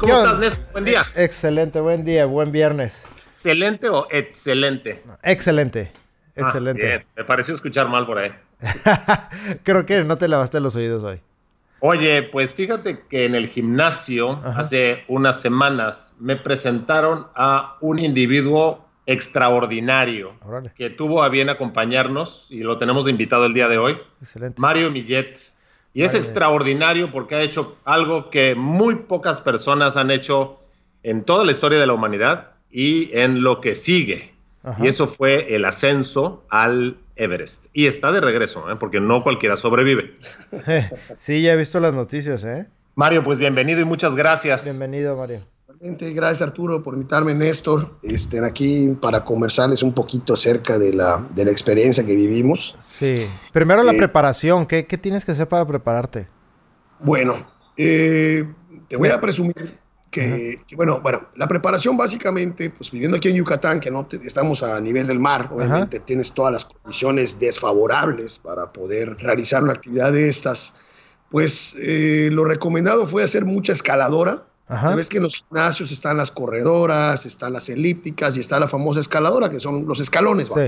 [0.00, 0.64] ¿Cómo estás, Néstor?
[0.72, 1.04] Buen día.
[1.14, 3.04] Excelente, buen día, buen viernes.
[3.32, 5.02] ¿Excelente o excelente?
[5.22, 5.92] Excelente,
[6.36, 6.86] Ah, excelente.
[6.86, 7.06] bien.
[7.16, 8.30] Me pareció escuchar mal por ahí.
[9.62, 11.20] Creo que no te lavaste los oídos hoy.
[11.80, 14.60] Oye, pues fíjate que en el gimnasio Ajá.
[14.60, 22.46] hace unas semanas me presentaron a un individuo extraordinario Órale, que tuvo a bien acompañarnos
[22.50, 24.60] y lo tenemos de invitado el día de hoy, excelente.
[24.60, 25.38] Mario Millet.
[25.92, 30.58] Y es extraordinario porque ha hecho algo que muy pocas personas han hecho
[31.02, 34.32] en toda la historia de la humanidad y en lo que sigue.
[34.62, 34.84] Ajá.
[34.84, 37.66] Y eso fue el ascenso al Everest.
[37.72, 38.76] Y está de regreso, ¿eh?
[38.78, 40.14] porque no cualquiera sobrevive.
[41.18, 42.66] Sí, ya he visto las noticias, ¿eh?
[42.94, 44.64] Mario, pues bienvenido y muchas gracias.
[44.64, 45.40] Bienvenido, Mario.
[45.82, 51.46] Gracias Arturo por invitarme, Néstor, estén aquí para conversarles un poquito acerca de la, de
[51.46, 52.76] la experiencia que vivimos.
[52.78, 53.14] Sí.
[53.50, 54.66] Primero la Eh, preparación.
[54.66, 56.28] ¿Qué, qué tienes que hacer para prepararte?
[56.98, 57.46] Bueno,
[57.78, 58.44] eh,
[58.88, 59.78] te voy a presumir
[60.10, 64.18] que, que, bueno, bueno, la preparación básicamente, pues viviendo aquí en Yucatán, que no te-
[64.26, 69.72] estamos a nivel del mar, obviamente tienes todas las condiciones desfavorables para poder realizar una
[69.72, 70.74] actividad de estas,
[71.30, 74.44] pues eh, lo recomendado fue hacer mucha escaladora.
[74.70, 74.94] Ajá.
[74.94, 79.00] Ves que en los gimnasios están las corredoras, están las elípticas y está la famosa
[79.00, 80.48] escaladora, que son los escalones.
[80.54, 80.62] Sí.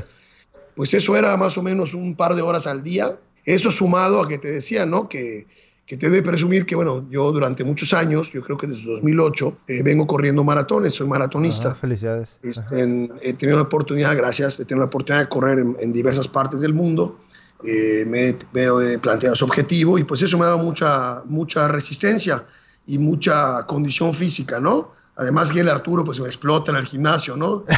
[0.74, 3.16] Pues eso era más o menos un par de horas al día.
[3.44, 5.08] Eso sumado a que te decía, ¿no?
[5.08, 5.46] Que,
[5.86, 8.90] que te he de presumir que, bueno, yo durante muchos años, yo creo que desde
[8.90, 11.68] 2008, eh, vengo corriendo maratones, soy maratonista.
[11.68, 12.38] Ajá, felicidades.
[12.42, 15.92] Este, en- he tenido la oportunidad, gracias, he tenido la oportunidad de correr en, en
[15.92, 17.18] diversas partes del mundo.
[17.64, 21.68] Eh, me, me he planteado ese objetivo y pues eso me ha dado mucha, mucha
[21.68, 22.44] resistencia
[22.86, 24.92] y mucha condición física, ¿no?
[25.16, 27.64] Además que el Arturo pues me explota en el gimnasio, ¿no?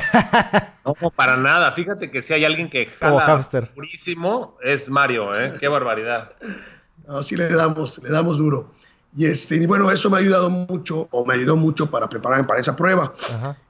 [0.84, 1.72] No, para nada.
[1.72, 3.40] Fíjate que si hay alguien que Como jala
[3.74, 5.54] durísimo, es Mario, ¿eh?
[5.58, 6.32] Qué barbaridad.
[7.08, 8.70] Así le damos, le damos duro.
[9.16, 12.48] Y, este, y bueno, eso me ha ayudado mucho, o me ayudó mucho para prepararme
[12.48, 13.12] para esa prueba.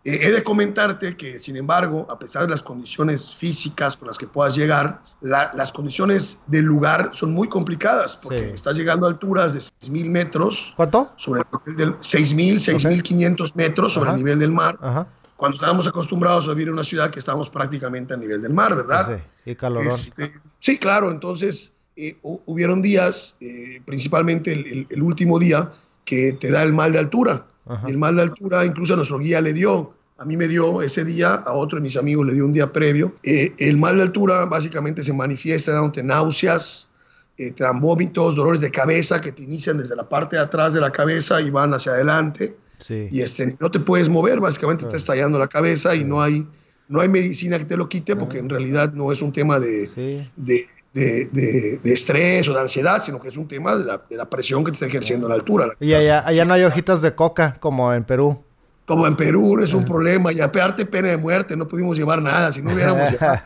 [0.03, 4.17] Eh, he de comentarte que, sin embargo, a pesar de las condiciones físicas con las
[4.17, 8.55] que puedas llegar, la- las condiciones del lugar son muy complicadas, porque Sí.
[8.55, 11.13] estás llegando a alturas de 6.000 metros ¿Cuánto?
[11.17, 14.17] sobre el nivel del 6.000, 6.500 metros sobre Ajá.
[14.19, 15.07] el nivel del mar, Ajá.
[15.37, 18.75] cuando estábamos acostumbrados a vivir en una ciudad que estábamos prácticamente a nivel del mar,
[18.75, 19.19] ¿verdad?
[19.45, 19.51] Sí.
[19.51, 19.89] Y calorón.
[19.89, 25.71] Este, sí, claro, entonces eh, hu- hubieron días, eh, principalmente el, el- el último día,
[26.05, 27.47] que te da el mal de altura.
[27.67, 27.87] Ajá.
[27.89, 29.95] El mal de altura incluso a nuestro guía le dio.
[30.19, 32.73] A mí me dio ese día, a otro de mis amigos le dio un día
[32.73, 33.15] previo.
[33.23, 36.89] Eh, el mal de altura básicamente se manifiesta dándote náuseas,
[37.37, 40.73] eh, te dan vómitos, dolores de cabeza que te inician desde la parte de atrás
[40.75, 42.57] de la cabeza y van hacia adelante.
[42.79, 43.09] Sí.
[43.11, 44.97] Y este, no te puedes mover, básicamente te Claro.
[44.99, 46.47] está estallando la cabeza y no hay,
[46.89, 49.87] no hay medicina que te lo quite porque en realidad no es un tema de,
[49.89, 50.31] Sí.
[50.37, 54.01] de, de- de- de estrés o de ansiedad, sino que es un tema de la,
[54.09, 55.69] de la presión que te está ejerciendo la altura.
[55.81, 58.43] Y allá, allá no hay hojitas de coca como en Perú.
[58.87, 62.53] Como en Perú es un problema, y aparte pena de muerte, no pudimos llevar nada,
[62.53, 63.41] si no hubiéramos llevado.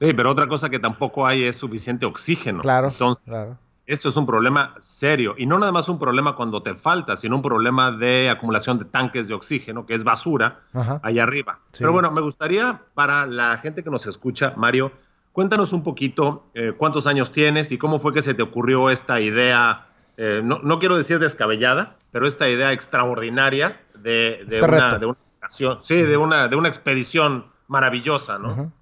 [0.00, 2.60] Sí, pero otra cosa que tampoco hay es suficiente oxígeno.
[2.60, 3.56] Claro, Entonces, claro.
[3.86, 5.34] esto es un problema serio.
[5.38, 8.84] Y no nada más un problema cuando te falta, sino un problema de acumulación de
[8.84, 11.00] tanques de oxígeno, que es basura, Ajá.
[11.02, 11.60] allá arriba.
[11.72, 11.78] Sí.
[11.80, 14.92] Pero bueno, me gustaría para la gente que nos escucha, Mario,
[15.38, 19.20] cuéntanos un poquito eh, cuántos años tienes y cómo fue que se te ocurrió esta
[19.20, 25.06] idea, eh, no, no quiero decir descabellada, pero esta idea extraordinaria de, de una, de
[25.06, 28.72] una ocasión, sí, de una, de una expedición maravillosa, ¿no?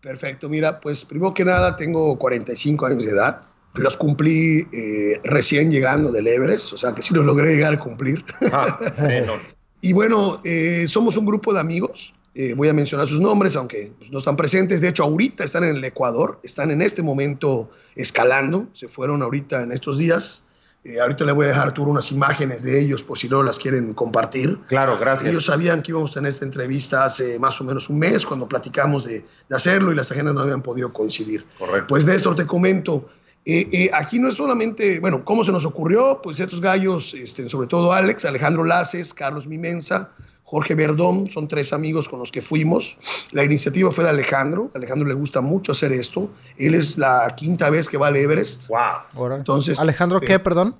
[0.00, 3.40] Perfecto, mira, pues primero que nada tengo 45 años de edad.
[3.74, 7.80] Los cumplí eh, recién llegando del Everest, o sea que sí los logré llegar a
[7.80, 8.24] cumplir.
[8.52, 9.32] Ah, sí, no.
[9.82, 12.14] Y bueno, eh, somos un grupo de amigos.
[12.34, 14.80] Eh, voy a mencionar sus nombres, aunque pues, no están presentes.
[14.80, 18.68] De hecho, ahorita están en el Ecuador, están en este momento escalando.
[18.72, 20.44] Se fueron ahorita en estos días.
[20.82, 23.42] Eh, ahorita le voy a dejar a Arturo unas imágenes de ellos por si no
[23.42, 24.58] las quieren compartir.
[24.68, 25.28] Claro, gracias.
[25.28, 28.48] Ellos sabían que íbamos a tener esta entrevista hace más o menos un mes cuando
[28.48, 31.44] platicamos de, de hacerlo y las agendas no habían podido coincidir.
[31.58, 31.86] Correcto.
[31.88, 33.06] Pues Néstor, te comento,
[33.46, 36.20] eh, eh, aquí no es solamente, bueno, ¿cómo se nos ocurrió?
[36.22, 40.10] Pues estos gallos, este, sobre todo Alex, Alejandro Laces, Carlos Mimensa,
[40.50, 42.98] Jorge Verdón, son tres amigos con los que fuimos.
[43.30, 46.28] La iniciativa fue de Alejandro, a Alejandro le gusta mucho hacer esto.
[46.56, 48.66] Él es la quinta vez que va al Everest.
[48.66, 49.34] Wow.
[49.36, 50.38] Entonces, Alejandro, este, ¿qué?
[50.40, 50.74] Perdón.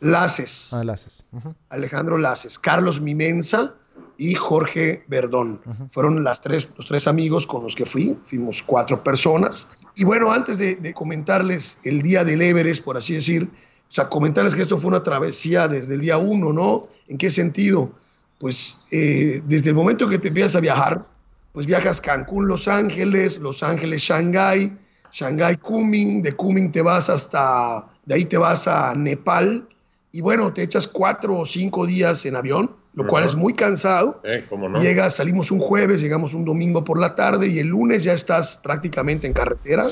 [0.00, 0.70] Laces.
[0.72, 1.24] Ah, Laces.
[1.68, 2.58] Alejandro Laces.
[2.58, 3.74] Carlos Mimensa
[4.16, 5.60] y Jorge Verdón.
[5.90, 8.16] Fueron las tres, los tres amigos con los que fui.
[8.24, 9.86] Fuimos cuatro personas.
[9.94, 14.08] Y bueno, antes de, de comentarles el día del Everest, por así decir, o sea,
[14.08, 16.88] comentarles que esto fue una travesía desde el día uno, ¿no?
[17.08, 17.92] ¿En qué sentido?
[18.42, 21.06] Pues eh, desde el momento que te empiezas a viajar,
[21.52, 24.76] pues viajas Cancún, Los Ángeles, Los Ángeles, Shanghái,
[25.12, 29.68] Shanghái, Kunming, de Kunming te vas hasta, de ahí te vas a Nepal,
[30.10, 34.20] y bueno, te echas cuatro o cinco días en avión, lo cual es muy cansado.
[34.24, 34.82] Eh, ¿cómo no?
[34.82, 38.56] Llegas, salimos un jueves, llegamos un domingo por la tarde y el lunes ya estás
[38.56, 39.88] prácticamente en carretera.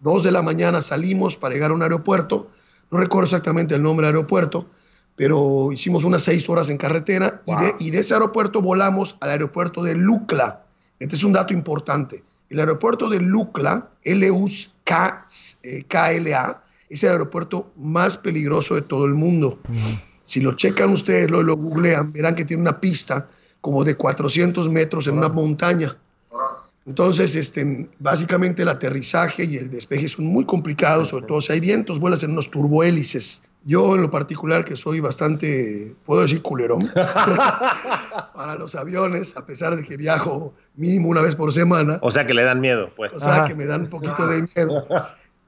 [0.00, 2.50] Dos de la mañana salimos para llegar a un aeropuerto
[2.90, 4.66] no recuerdo exactamente el nombre del aeropuerto,
[5.16, 9.30] pero hicimos unas seis horas en carretera y, de, y, de, ese aeropuerto volamos al
[9.30, 10.62] aeropuerto de Lukla.
[11.00, 12.22] Este es un dato importante.
[12.50, 14.62] El aeropuerto de Lukla, L-U-K-L-A,
[16.88, 19.58] es el aeropuerto más peligroso de todo el mundo.
[19.68, 20.02] Uh -huh.
[20.22, 23.28] Si lo checan ustedes, lo, lo, googlean, verán que tiene una pista
[23.60, 25.18] como de 400 metros en uh -huh.
[25.20, 25.96] una montaña.
[26.86, 31.58] Entonces, este, básicamente el aterrizaje y el despeje son muy complicados, sobre todo si hay
[31.58, 33.42] vientos, vuelas en unos turbohélices.
[33.68, 39.74] Yo en lo particular, que soy bastante, puedo decir culerón, para los aviones, a pesar
[39.74, 41.98] de que viajo mínimo una vez por semana.
[42.00, 43.12] O sea que le dan miedo, pues.
[43.12, 44.86] O sea que me dan un poquito de miedo.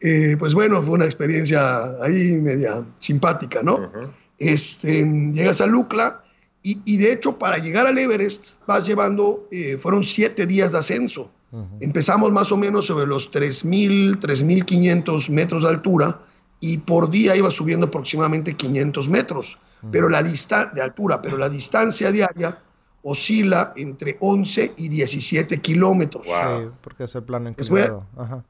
[0.01, 1.61] Eh, pues bueno, fue una experiencia
[2.03, 3.77] ahí media simpática, ¿no?
[3.77, 4.11] Uh -huh.
[4.39, 6.25] este, llegas a Lucla
[6.63, 10.79] y, y, de hecho para llegar al Everest vas llevando, eh, fueron siete días de
[10.79, 11.31] ascenso.
[11.53, 11.69] Uh -huh.
[11.81, 16.21] Empezamos más o menos sobre los 3.000, 3.500 metros de altura
[16.61, 19.59] y por día iba subiendo aproximadamente 500 metros
[19.91, 22.59] pero la de altura, pero la distancia diaria
[23.03, 26.27] oscila entre 11 y 17 kilómetros.
[26.27, 26.61] Wow.
[26.61, 28.07] Sí, porque es el plano inclinado.
[28.17, 28.45] Ajá.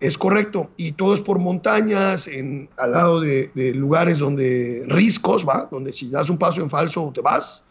[0.00, 5.48] Es correcto, y todo es por montañas, en, al lado de, de, lugares donde riscos,
[5.48, 5.66] ¿va?
[5.70, 7.64] Donde si das un paso en falso te vas.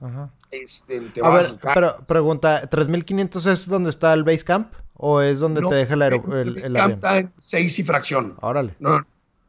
[0.00, 0.30] Ajá.
[0.50, 4.72] Este, te a vas ver, pero pregunta, ¿3500 es donde está el base camp?
[4.94, 7.78] ¿O es donde no, te deja el, aer el, el, el camp está en 6
[7.78, 8.36] y fracción.
[8.40, 8.74] Órale.
[8.80, 9.06] No,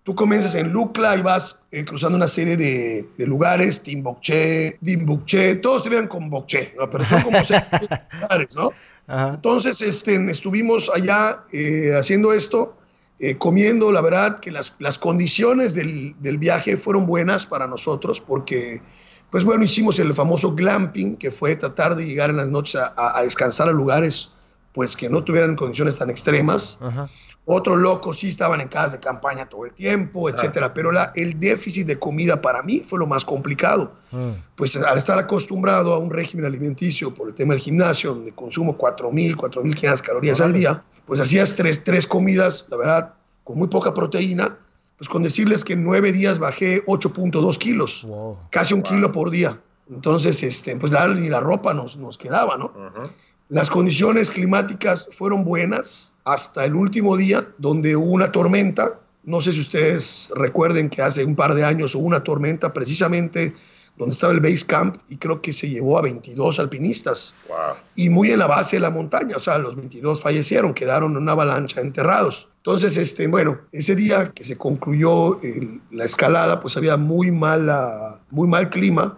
[0.08, 5.56] tú comienzas en Lucla y vas eh, cruzando una serie de, de lugares, Timbukche, Dimbukche,
[5.58, 6.90] todos te vean con Bokche, ¿no?
[6.90, 7.62] pero son como seis
[8.22, 8.72] lugares, ¿no?
[9.08, 9.34] Ajá.
[9.34, 12.78] Entonces este, estuvimos allá eh, haciendo esto,
[13.20, 18.22] eh, comiendo, la verdad que las, las condiciones del, del, viaje fueron buenas para nosotros
[18.22, 18.82] porque,
[19.30, 22.94] pues bueno, hicimos el famoso glamping, que fue tratar de llegar en las noches a,
[22.96, 24.32] a, a descansar a lugares
[24.72, 26.78] pues que no tuvieran condiciones tan extremas.
[26.80, 27.10] Ajá.
[27.50, 30.74] Otros locos sí estaban en casas de campaña todo el tiempo, etcétera.
[30.74, 33.94] Pero la, el déficit de comida para mí fue lo más complicado.
[34.12, 34.32] Mm.
[34.58, 38.78] Pues al estar acostumbrado a un régimen alimenticio por el tema del gimnasio, donde consumo
[38.78, 43.14] 4.000, 4.500 calorías al día, pues hacías tres, tres comidas, la verdad,
[43.46, 44.58] con muy poca proteína.
[44.98, 48.38] Pues con decirles que en nueve días bajé 8.2 kilos, wow.
[48.50, 48.92] casi un wow.
[48.92, 49.58] kilo por día.
[49.90, 52.66] Entonces, este, pues ni la ropa nos, nos quedaba, ¿no?
[52.66, 53.12] Uh -huh.
[53.50, 59.00] Las condiciones climáticas fueron buenas hasta el último día, donde hubo una tormenta.
[59.24, 63.54] No sé si ustedes recuerden que hace un par de años hubo una tormenta precisamente
[63.98, 67.48] donde estaba el base camp y creo que se llevó a 22 alpinistas.
[67.48, 67.76] Wow.
[67.96, 71.18] Y muy en la base de la montaña, o sea, los 22 fallecieron, quedaron en
[71.18, 72.48] una avalancha enterrados.
[72.58, 78.20] Entonces, este, bueno, ese día que se concluyó el, la escalada, pues había muy, mala,
[78.30, 79.18] muy mal clima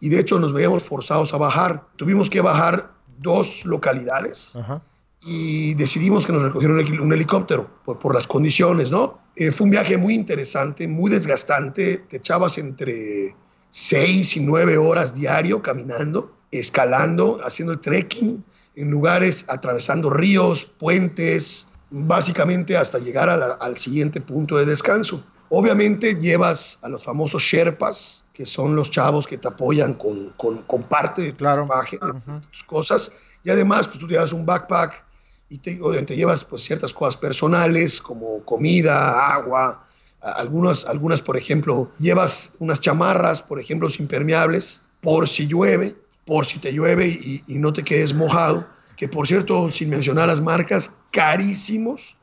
[0.00, 1.86] y de hecho nos veíamos forzados a bajar.
[1.96, 4.82] Tuvimos que bajar dos localidades Ajá.
[5.22, 9.20] y decidimos que nos recogieron un helicóptero por, por las condiciones, ¿no?
[9.36, 11.98] Eh, fue un viaje muy interesante, muy desgastante.
[12.08, 13.34] Te echabas entre
[13.70, 18.44] seis y nueve horas diario caminando, escalando, haciendo el trekking
[18.76, 25.22] en lugares, atravesando ríos, puentes, básicamente hasta llegar la, al siguiente punto de descanso.
[25.50, 30.62] Obviamente llevas a los famosos Sherpas, que son los chavos que te apoyan con, con,
[30.62, 31.66] con parte de tu claro.
[31.66, 32.50] de uh -huh.
[32.50, 33.12] tus cosas.
[33.42, 35.04] Y además, pues tú te llevas un backpack
[35.48, 39.84] y te, te llevas pues, ciertas cosas personales como comida, agua,
[40.20, 46.60] algunas, algunas, por ejemplo, llevas unas chamarras, por ejemplo, impermeables, por si llueve, por si
[46.60, 48.66] te llueve y, y no te quedes mojado,
[48.96, 52.16] que por cierto, sin mencionar las marcas, carísimos,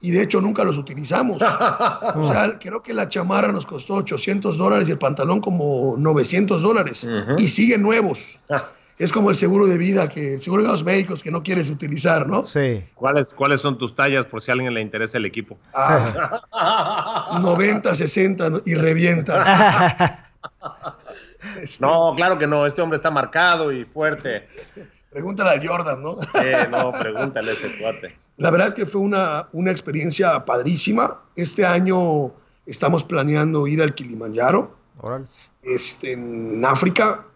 [0.00, 1.38] y de hecho nunca los utilizamos.
[2.14, 6.62] o sea, creo que la chamarra nos costó 800 dólares y el pantalón como 900
[6.62, 7.04] dólares.
[7.04, 7.40] Uh -huh.
[7.40, 8.38] Y siguen nuevos.
[8.98, 11.70] es como el seguro de vida, que el seguro de los médicos que no quieres
[11.70, 12.46] utilizar, ¿no?
[12.46, 12.84] Sí.
[12.94, 15.58] ¿Cuáles, ¿Cuáles son tus tallas por si a alguien le interesa el equipo?
[15.74, 20.28] Ah, 90, 60 y revienta.
[21.60, 21.84] este...
[21.84, 22.66] No, claro que no.
[22.66, 24.46] Este hombre está marcado y fuerte.
[25.14, 26.18] Pregúntale a Jordan, ¿no?
[26.42, 28.18] Eh, no, pregúntale a ese cuate.
[28.36, 31.20] La verdad es que fue una, una experiencia padrísima.
[31.36, 32.32] Este año
[32.66, 34.76] estamos planeando ir al Kilimanjaro,
[35.62, 37.26] este, en África.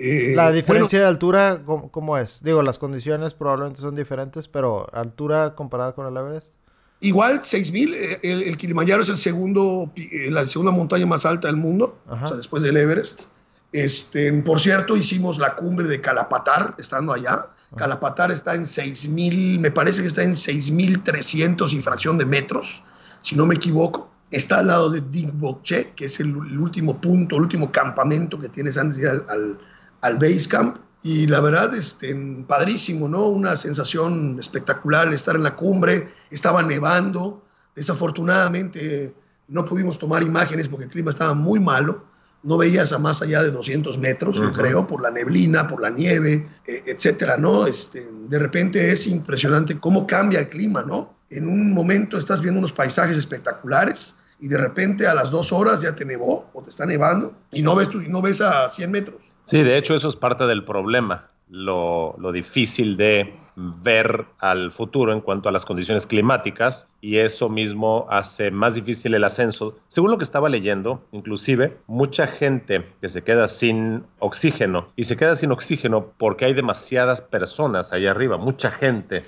[0.00, 2.42] Eh, ¿La diferencia de altura ¿cómo, es?
[2.42, 6.54] Digo, las condiciones probablemente son diferentes, pero altura comparada con el Everest.
[7.00, 11.46] Igual, 6000, eh, el, el, Kilimanjaro es el segundo, eh, la segunda montaña más alta
[11.46, 13.26] del mundo, o sea, después del Everest.
[13.72, 17.50] Este, por cierto, hicimos la cumbre de Calapatar estando allá.
[17.76, 22.82] Calapatar está en 6000, me parece que está en 6300 y fracción de metros,
[23.20, 24.10] si no me equivoco.
[24.30, 28.76] Está al lado de Digbokche, que es el, último punto, el último campamento que tienes
[28.78, 29.58] antes de ir al,
[30.00, 30.78] al, base camp.
[31.02, 32.14] Y la verdad, este,
[32.46, 33.26] padrísimo, ¿no?
[33.26, 36.08] Una sensación espectacular estar en la cumbre.
[36.30, 37.42] Estaba nevando.
[37.74, 39.14] Desafortunadamente
[39.48, 42.04] no pudimos tomar imágenes porque el clima estaba muy malo.
[42.42, 45.90] No veías a más allá de 200 metros, yo creo, por la neblina, por la
[45.90, 47.66] nieve, e, etcétera, ¿no?
[47.66, 51.14] Este, de repente es impresionante cómo cambia el clima, ¿no?
[51.30, 55.82] En un momento estás viendo unos paisajes espectaculares y de repente a las dos horas
[55.82, 58.90] ya te nevó o te está nevando y no ves, tú, no ves a 100
[58.90, 59.22] metros.
[59.44, 65.12] Sí, de hecho eso es parte del problema, lo, lo difícil de ver al futuro
[65.12, 69.76] en cuanto a las condiciones climáticas y eso mismo hace más difícil el ascenso.
[69.88, 75.16] Según lo que estaba leyendo, inclusive mucha gente que se queda sin oxígeno y se
[75.16, 79.24] queda sin oxígeno porque hay demasiadas personas ahí arriba, mucha gente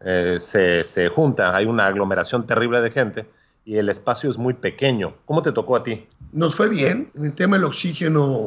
[0.00, 3.26] eh, se, se junta, hay una aglomeración terrible de gente
[3.64, 5.14] y el espacio es muy pequeño.
[5.24, 6.06] ¿Cómo te tocó a ti?
[6.32, 7.10] Nos fue bien.
[7.14, 8.38] En el tema del oxígeno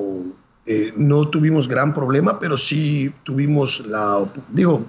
[0.66, 4.86] eh, no tuvimos gran problema, pero sí tuvimos la, digo,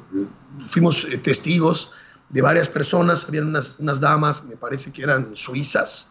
[0.66, 1.90] fuimos eh, testigos
[2.30, 6.10] de varias personas, habían unas, unas damas, me parece que eran suizas,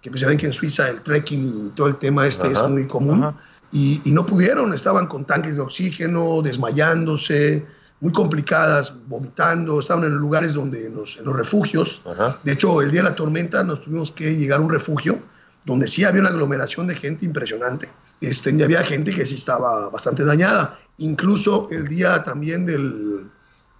[0.00, 2.86] que pues ya que en Suiza el trekking y todo el tema este es muy
[2.86, 3.34] común,
[3.70, 7.66] y, y, no pudieron, estaban con tanques de oxígeno, desmayándose,
[8.02, 12.02] muy complicadas, vomitando, estaban en lugares donde, en los, refugios.
[12.42, 15.22] De hecho, el día de la tormenta nos tuvimos que llegar a un refugio
[15.64, 17.88] donde sí había una aglomeración de gente impresionante.
[18.20, 20.78] Este, y había gente que sí estaba bastante dañada.
[20.98, 23.30] Incluso el día también del,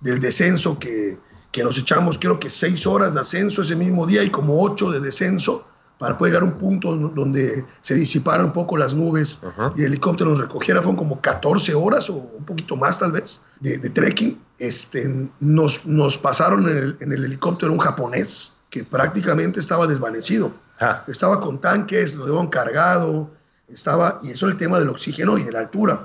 [0.01, 1.19] del descenso que,
[1.53, 4.91] que nos echamos, creo que seis horas de ascenso ese mismo día y como ocho
[4.91, 5.67] de descenso
[5.99, 9.41] para poder llegar a un punto donde se disiparan un poco las nubes
[9.77, 10.81] y el helicóptero nos recogiera.
[10.81, 14.37] Fueron como 14 horas o un poquito más tal vez de, trekking.
[14.59, 20.53] Este, nos, nos pasaron en el, en el, helicóptero un japonés que prácticamente estaba desvanecido.
[20.83, 21.05] Ah.
[21.07, 23.31] Estaba con tanques, lo llevaban cargado,
[23.69, 26.03] estaba, y eso es el tema del oxígeno y de la altura.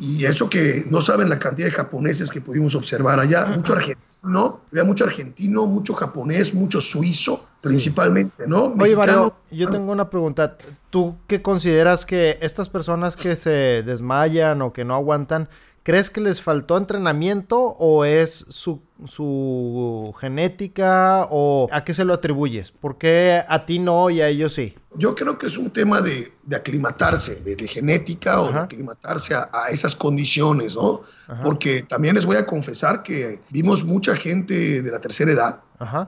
[0.00, 3.74] y, y, eso que no saben la cantidad de japoneses que pudimos observar allá, mucho
[3.74, 4.60] argentino ¿no?
[4.72, 8.74] Había mucho argentino, mucho japonés, mucho suizo, principalmente, ¿no?
[8.78, 10.56] Oye, Mario, yo tengo una pregunta.
[10.90, 15.48] ¿Tú qué consideras que estas personas que se desmayan o que no aguantan,
[15.82, 22.14] ¿crees que les faltó entrenamiento o es su su genética o a qué se lo
[22.14, 22.72] atribuyes?
[22.72, 24.74] ¿Por qué a ti no y a ellos sí?
[24.96, 29.94] Yo creo que es un tema de, aclimatarse, de, genética o de aclimatarse a, esas
[29.94, 31.02] condiciones, ¿no?
[31.44, 35.60] Porque también les voy a confesar que vimos mucha gente de la tercera edad,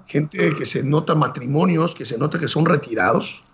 [0.06, 3.44] gente que se nota matrimonios, que se nota que son retirados,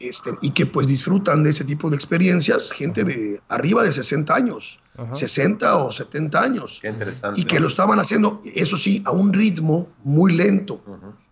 [0.00, 4.34] Este, y que pues disfrutan de ese tipo de experiencias, gente de arriba de 60
[4.34, 4.78] años,
[5.12, 6.78] 60 o 70 años.
[6.80, 7.40] Qué interesante.
[7.40, 10.82] Y que lo estaban haciendo, eso sí, a un ritmo muy lento,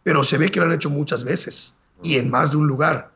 [0.02, 3.12] pero se ve que lo han hecho muchas veces y en más de un lugar.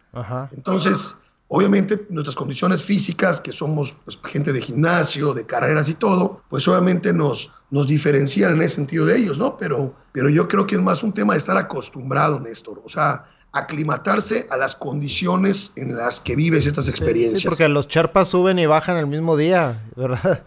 [0.52, 1.16] Entonces,
[1.49, 6.66] obviamente nuestras condiciones físicas, que somos pues, gente de gimnasio, de carreras y todo, pues
[6.69, 9.57] obviamente nos, nos diferencian en ese sentido de ellos, ¿no?
[9.57, 12.80] Pero, pero yo creo que es más un tema de estar acostumbrado, Néstor.
[12.85, 17.40] O sea, aclimatarse a las condiciones en las que vives estas experiencias.
[17.40, 20.45] Sí, porque los charpas suben y bajan el mismo día, ¿verdad?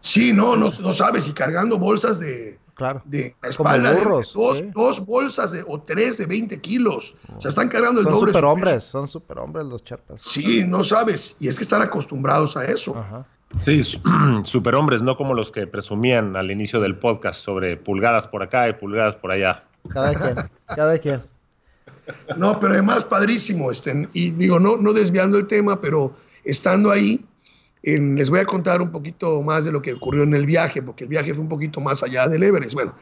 [0.00, 3.00] Sí, no, no, no sabes, y cargando bolsas de, claro.
[3.06, 3.94] de la espalda,
[4.34, 7.14] dos, dos, bolsas de, o tres de 20 kilos.
[7.34, 8.32] O sea, están cargando el son doble.
[8.32, 10.22] Superhombres, son superhombres los charpas.
[10.22, 12.94] Sí, no sabes, y es que están acostumbrados a eso.
[12.98, 13.26] Ajá.
[13.56, 13.82] Sí,
[14.44, 18.74] superhombres, no como los que presumían al inicio del podcast sobre pulgadas por acá y
[18.74, 19.64] pulgadas por allá.
[19.88, 20.34] Cada quien,
[20.66, 21.33] cada quien.
[22.36, 27.24] No, pero además padrísimo, este, y digo, no, no desviando el tema, pero estando ahí,
[27.82, 31.04] les voy a contar un poquito más de lo que ocurrió en el viaje, porque
[31.04, 32.74] el viaje fue un poquito más allá del Everest.
[32.74, 32.94] Bueno,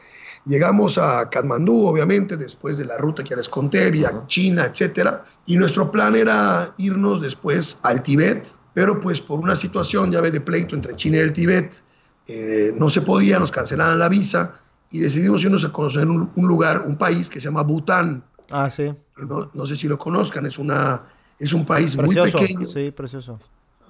[0.44, 5.24] llegamos a Katmandú, obviamente, después de la ruta que ya les conté, vía China, etcétera,
[5.46, 10.40] y nuestro plan era irnos después al Tíbet, pero pues por una situación, ya de
[10.40, 11.82] pleito entre China y el Tíbet,
[12.26, 16.84] eh, no se podía, nos cancelaban la visa y decidimos irnos a conocer un, lugar,
[16.86, 18.24] un país que se llama Bután.
[18.52, 18.92] Ah, sí.
[19.16, 21.04] No, sé si lo conozcan, es, una,
[21.38, 22.64] es un país muy pequeño.
[22.66, 23.40] Sí, precioso.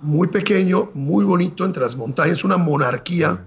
[0.01, 3.47] Muy pequeño, muy bonito entre las montañas, una monarquía,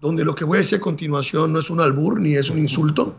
[0.00, 2.58] donde lo que voy a decir a continuación no es un albur ni es un
[2.58, 3.16] insulto.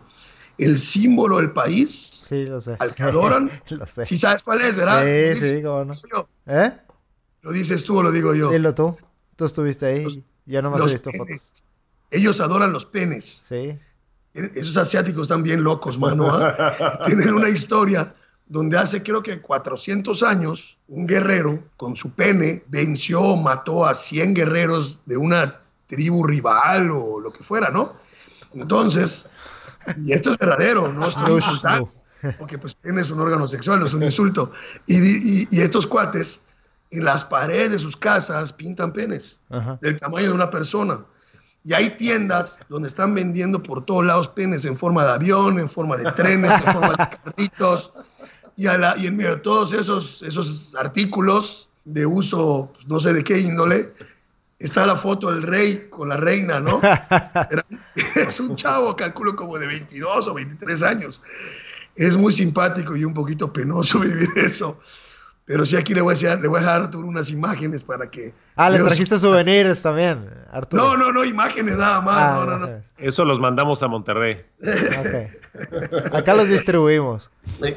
[0.58, 2.24] el símbolo del país.
[2.28, 2.76] Sí, lo sé.
[2.80, 3.48] Al que adoran.
[3.70, 4.04] lo sé.
[4.04, 5.04] Sí sabes cuál es, ¿verdad?
[5.34, 5.94] Sí, sí, cómo no.
[6.46, 6.72] ¿Eh?
[7.42, 8.50] ¿Lo dices tú o lo digo yo?
[8.50, 8.96] Dilo tú.
[9.36, 10.04] Tú estuviste ahí.
[10.04, 11.42] Los, yo nomás he visto penes.
[11.42, 11.64] fotos.
[12.10, 13.44] Ellos adoran los penes.
[13.48, 13.78] Sí.
[14.34, 16.28] Esos asiáticos están bien locos, mano.
[16.40, 16.54] ¿eh?
[17.04, 18.14] Tienen una historia
[18.46, 24.34] donde hace creo que 400 años un guerrero con su pene venció, mató a 100
[24.34, 27.94] guerreros de una tribu rival o lo que fuera, ¿no?
[28.54, 29.28] Entonces,
[29.96, 31.92] y esto es verdadero, no estoy insultando,
[32.38, 34.50] porque pues pene es un órgano sexual, no es un insulto.
[34.86, 36.42] Y, y, y estos cuates
[36.90, 39.78] en las paredes de sus casas pintan penes Ajá.
[39.82, 41.04] del tamaño de una persona.
[41.64, 45.68] Y hay tiendas donde están vendiendo por todos lados penes en forma de avión, en
[45.68, 47.92] forma de trenes, en forma de carritos.
[48.56, 52.98] Y, a la, y en medio de todos esos, esos artículos de uso, pues, no
[53.00, 53.92] sé de qué índole,
[54.58, 56.80] está la foto del rey con la reina, ¿no?
[57.50, 57.64] Era,
[58.14, 61.22] es un chavo, calculo como de 22 o 23 años.
[61.94, 64.80] Es muy simpático y un poquito penoso vivir eso.
[65.48, 67.82] Pero sí aquí le voy a decir, le voy a dejar a Arturo unas imágenes
[67.82, 68.34] para que...
[68.54, 70.82] Ah, le trajiste souvenirs también, Arturo.
[70.82, 72.18] No, no, no, imágenes nada más.
[72.18, 72.82] Ah, no, no, no.
[72.98, 74.44] Eso los mandamos a Monterrey.
[74.98, 75.28] Okay.
[76.12, 77.30] Acá los distribuimos.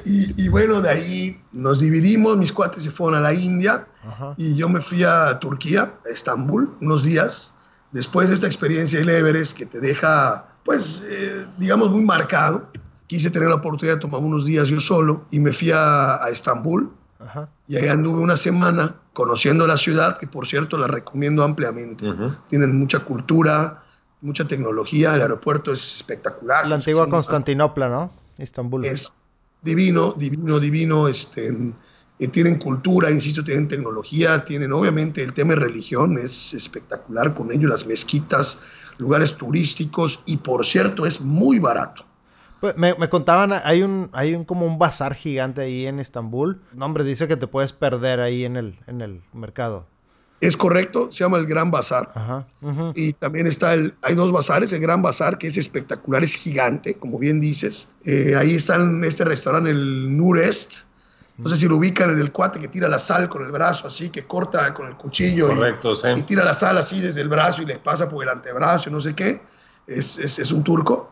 [0.06, 4.34] Y, y, bueno, de ahí nos dividimos, mis cuates se fueron a la India Ajá.
[4.38, 7.54] y yo me fui a Turquía, a Estambul, unos días.
[7.92, 12.70] Después de esta experiencia del Everest que te deja, pues, eh, digamos, muy marcado,
[13.08, 16.30] quise tener la oportunidad de tomar unos días yo solo y me fui a, a
[16.30, 16.92] Estambul
[17.24, 17.50] Ajá.
[17.68, 22.10] Y ahí anduve una semana conociendo la ciudad, que por cierto la recomiendo ampliamente.
[22.10, 22.38] Uh -huh.
[22.48, 23.84] Tienen mucha cultura,
[24.22, 26.68] mucha tecnología, el aeropuerto es espectacular.
[26.68, 28.12] La antigua Constantinopla, ¿no?
[28.38, 28.86] Estambul.
[28.86, 29.12] Es
[29.62, 31.08] divino, divino, divino.
[31.08, 31.52] Este,
[32.22, 37.52] eh, tienen cultura, insisto, tienen tecnología, tienen obviamente el tema de religión, es espectacular con
[37.52, 38.60] ello, las mezquitas,
[39.00, 42.06] lugares turísticos y por cierto es muy barato.
[42.62, 46.62] Pues me, me, contaban, hay un, hay un como un bazar gigante ahí en Estambul.
[46.74, 49.88] No, hombre, dice que te puedes perder ahí en el, en el mercado.
[50.42, 52.12] Es correcto, se llama el Gran Bazar.
[52.14, 52.94] Ajá, uh -huh.
[52.96, 56.96] Y también está el, hay dos bazares, el Gran Bazar, que es espectacular, es gigante,
[56.96, 57.94] como bien dices.
[58.06, 60.86] Eh, ahí está en este restaurante, el Nurest.
[61.38, 64.10] No sé si lo ubican, el cuate que tira la sal con el brazo así,
[64.10, 66.08] que corta con el cuchillo Correcto, y, sí.
[66.16, 68.92] y, tira la sal así desde el brazo y les pasa por el antebrazo y
[68.92, 69.42] no sé qué.
[69.88, 71.11] Es, es, es un turco.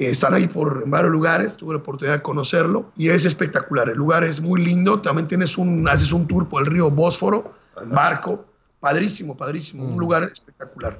[0.00, 3.90] Eh, están ahí por en varios lugares, tuve la oportunidad de conocerlo y es espectacular.
[3.90, 5.00] El lugar es muy lindo.
[5.00, 8.46] También tienes un, haces un tour por el río Bósforo, en barco.
[8.80, 9.84] Padrísimo, padrísimo.
[9.84, 9.92] Mm.
[9.92, 10.98] Un lugar espectacular.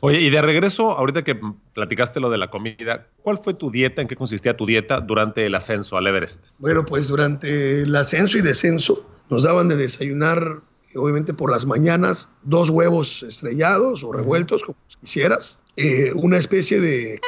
[0.00, 1.40] Oye, y de regreso, ahorita que
[1.72, 4.02] platicaste lo de la comida, ¿cuál fue tu dieta?
[4.02, 6.44] ¿En qué consistía tu dieta durante el ascenso al Everest?
[6.58, 10.60] Bueno, pues durante el ascenso y descenso nos daban de desayunar,
[10.94, 17.18] obviamente por las mañanas, dos huevos estrellados o revueltos, como quisieras, eh, una especie de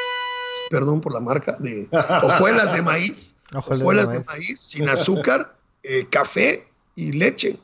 [0.70, 1.88] perdón por la marca, de
[2.22, 4.58] hojuelas de maíz, hojuelas de maíz.
[4.60, 7.56] sin azúcar, eh, café y leche.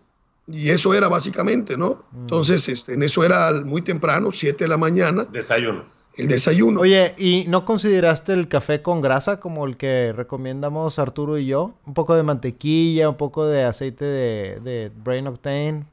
[0.46, 2.04] Y eso era básicamente, ¿no?
[2.12, 2.20] Mm.
[2.22, 5.24] Entonces, este, en eso era muy temprano, 7 de la mañana.
[5.24, 5.84] Desayuno.
[6.16, 6.80] El desayuno.
[6.80, 11.74] Oye, ¿y no consideraste el café con grasa como el que recomendamos Arturo y yo?
[11.86, 15.86] Un poco de mantequilla, un poco de aceite de, de Brain Octane.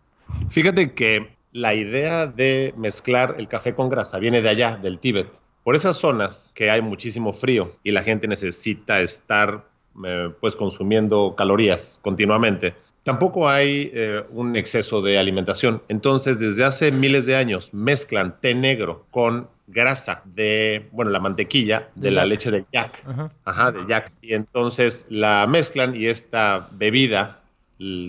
[0.50, 5.30] Fíjate que la idea de mezclar el café con grasa viene de allá, del Tíbet
[5.70, 9.68] por esas zonas que hay muchísimo frío y la gente necesita estar
[10.04, 15.80] eh, pues consumiendo calorías continuamente, tampoco hay eh, un exceso de alimentación.
[15.88, 21.92] Entonces, desde hace miles de años mezclan té negro con grasa de, bueno, la mantequilla
[21.94, 23.04] de, de la leche de yak.
[23.06, 23.32] Ajá.
[23.46, 24.12] Ajá, de yak.
[24.24, 27.42] Y entonces la mezclan y esta bebida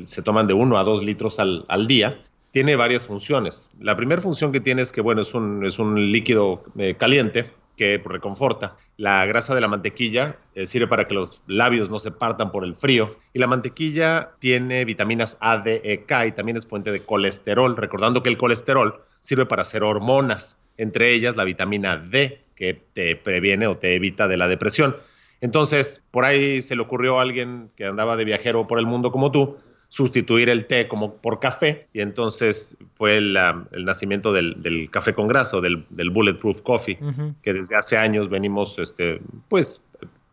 [0.07, 2.19] se toman de uno a dos litros al, al día
[2.51, 3.71] tiene varias funciones.
[3.81, 7.51] La primera función que tiene es que, bueno, es un, es un líquido eh, caliente
[7.77, 8.77] que reconforta.
[8.99, 12.65] La grasa de la mantequilla eh, sirve para que los labios no se partan por
[12.65, 13.17] el frío.
[13.33, 17.77] Y la mantequilla tiene vitaminas A, D, E, K y también es fuente de colesterol,
[17.77, 23.17] recordando que el colesterol sirve para hacer hormonas, entre ellas la vitamina D, que te
[23.17, 24.97] previene o te evita de la depresión.
[25.41, 29.11] Entonces, por ahí se le ocurrió a alguien que andaba de viajero por el mundo
[29.11, 29.57] como tú,
[29.91, 34.89] sustituir el té como por café y entonces fue el, um, el nacimiento del, del,
[34.89, 37.35] café con grasa, del, del Bulletproof Coffee, uh -huh.
[37.43, 39.83] que desde hace años venimos este, pues,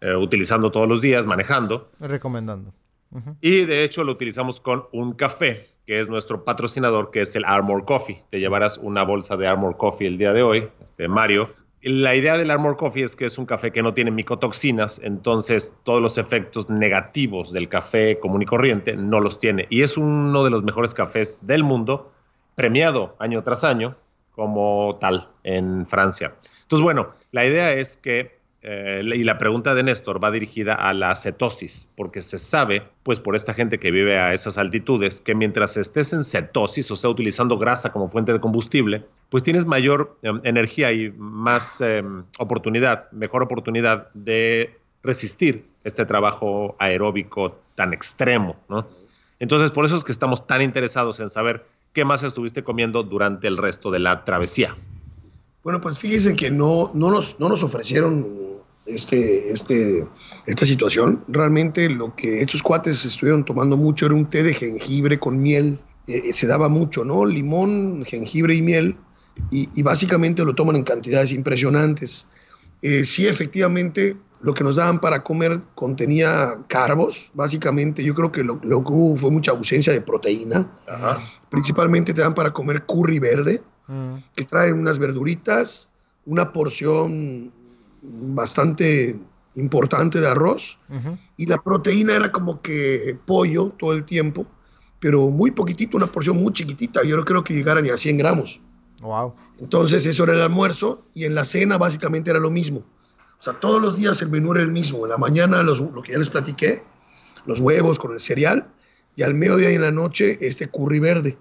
[0.01, 1.89] eh, utilizando todos los días, manejando.
[1.99, 2.71] Recomendando.
[3.11, 3.35] Uh -huh.
[3.41, 7.43] Y de hecho lo utilizamos con un café, que es nuestro patrocinador, que es el
[7.43, 8.23] Armor Coffee.
[8.29, 11.47] Te llevarás una bolsa de Armor Coffee el día de hoy, este, Mario.
[11.89, 15.77] La idea del Armor Coffee es que es un café que no tiene micotoxinas, entonces
[15.83, 19.67] todos los efectos negativos del café común y corriente no los tiene.
[19.69, 22.11] Y es uno de los mejores cafés del mundo,
[22.55, 23.95] premiado año tras año
[24.35, 26.35] como tal en Francia.
[26.63, 28.36] Entonces, bueno, la idea es que
[28.69, 33.17] eh, y la pregunta de Néstor va dirigida a la cetosis, porque se sabe, pues
[33.17, 37.09] por esta gente que vive a esas altitudes, que mientras estés en cetosis, o sea,
[37.09, 43.09] utilizando grasa como fuente de combustible, pues tienes mayor em, energía y más em, oportunidad,
[43.13, 48.85] mejor oportunidad de resistir este trabajo aeróbico tan extremo, ¿no?
[49.39, 53.47] Entonces, por eso es que estamos tan interesados en saber qué más estuviste comiendo durante
[53.47, 54.75] el resto de la travesía.
[55.63, 58.47] Bueno, pues fíjense que no, no, nos, no nos ofrecieron
[58.87, 60.07] este, este,
[60.45, 61.23] esta situación.
[61.27, 65.79] Realmente lo que estos cuates estuvieron tomando mucho era un té de jengibre con miel.
[66.07, 67.25] Eh, se daba mucho, ¿no?
[67.25, 68.97] Limón, jengibre y miel.
[69.51, 72.27] Y, básicamente lo toman en cantidades impresionantes.
[72.81, 78.03] Eh, sí, efectivamente, lo que nos daban para comer contenía carbos, básicamente.
[78.03, 80.67] Yo creo que lo, lo que hubo fue mucha ausencia de proteína.
[81.49, 83.61] Principalmente te dan para comer curry verde
[84.35, 85.89] que trae unas verduritas,
[86.25, 87.51] una porción
[88.01, 89.19] bastante
[89.55, 90.77] importante de arroz
[91.35, 94.45] y la proteína era como que pollo todo el tiempo,
[94.99, 97.03] pero muy poquitito, una porción muy chiquitita.
[97.03, 98.61] Yo no creo que llegara ni a 100 gramos.
[99.01, 99.33] Wow.
[99.59, 102.79] Entonces eso era el almuerzo y en la cena básicamente era lo mismo.
[103.39, 105.05] O sea, todos los días el menú era el mismo.
[105.05, 106.83] En la mañana los, lo que ya les platiqué,
[107.45, 108.67] los huevos con el cereal
[109.15, 111.37] y al mediodía y en la noche este curry verde.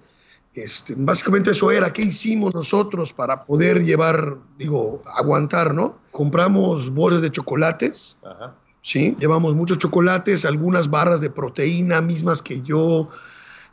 [0.55, 5.99] Este, básicamente eso era, ¿qué hicimos nosotros para poder llevar, digo, aguantar, ¿no?
[6.17, 8.17] Compramos boles de chocolates,
[8.81, 9.15] ¿sí?
[9.21, 13.11] Llevamos muchos chocolates, algunas barras de proteína mismas que yo.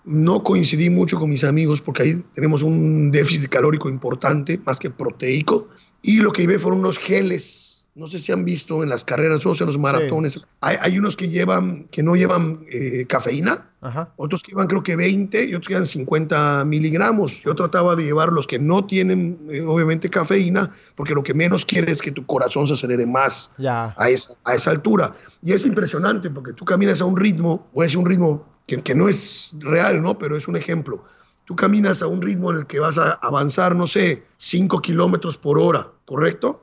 [0.03, 4.89] No coincidí mucho con mis amigos porque ahí tenemos un déficit calórico importante, más que
[4.89, 5.69] proteico,
[6.01, 9.45] y lo que llevé fueron unos geles no sé si han visto en las carreras
[9.45, 10.47] o en los maratones.
[10.61, 13.69] Hay, unos que llevan, que no llevan eh, cafeína,
[14.15, 17.43] otros que llevan creo que 20 y otros que llevan 50 miligramos.
[17.43, 21.65] Yo trataba de llevar los que no tienen, eh, obviamente, cafeína, porque lo que menos
[21.65, 23.51] quiere es que tu corazón se acelere más
[23.97, 25.15] A, esa, a esa altura.
[25.43, 28.95] Y es impresionante porque tú caminas a un ritmo, o es un ritmo que, que
[28.95, 30.17] no es real, ¿no?
[30.17, 31.03] Pero es un ejemplo.
[31.45, 35.37] Tú caminas a un ritmo en el que vas a avanzar, no sé, 5 kilómetros
[35.37, 36.62] por hora, ¿correcto?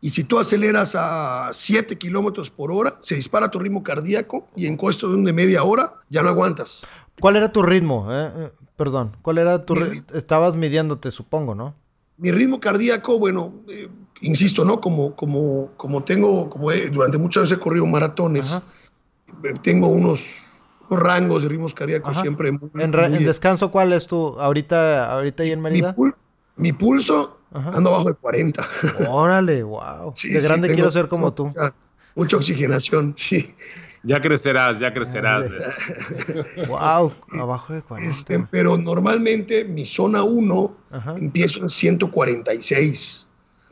[0.00, 4.66] Y si tú aceleras a 7 kilómetros por hora, se dispara tu ritmo cardíaco y
[4.66, 6.84] en cuestión de, media hora ya no aguantas.
[7.20, 8.06] ¿Cuál era tu ritmo?
[8.10, 10.16] Eh, eh, perdón, ¿cuál era tu ritmo?
[10.16, 11.74] Estabas midiéndote, supongo, ¿no?
[12.18, 13.88] Mi ritmo cardíaco, bueno, eh,
[14.20, 14.80] insisto, ¿no?
[14.80, 18.62] Como, como, como tengo, como durante muchos años he corrido maratones,
[19.62, 20.42] tengo unos,
[20.90, 22.92] rangos de ritmos cardíacos siempre muy, ¿En,
[23.24, 25.96] descanso cuál es tu, ahorita, ahorita ahí en Mérida?
[26.56, 28.66] mi pulso Ando abajo de 40.
[29.08, 30.12] Órale, wow.
[30.22, 31.52] de grande quiero ser como tú.
[32.14, 33.54] Mucha, oxigenación, sí.
[34.02, 35.50] Ya crecerás, ya crecerás.
[36.68, 38.10] wow, abajo de 40.
[38.10, 40.76] Este, pero normalmente mi zona 1
[41.18, 43.28] empiezo en 146.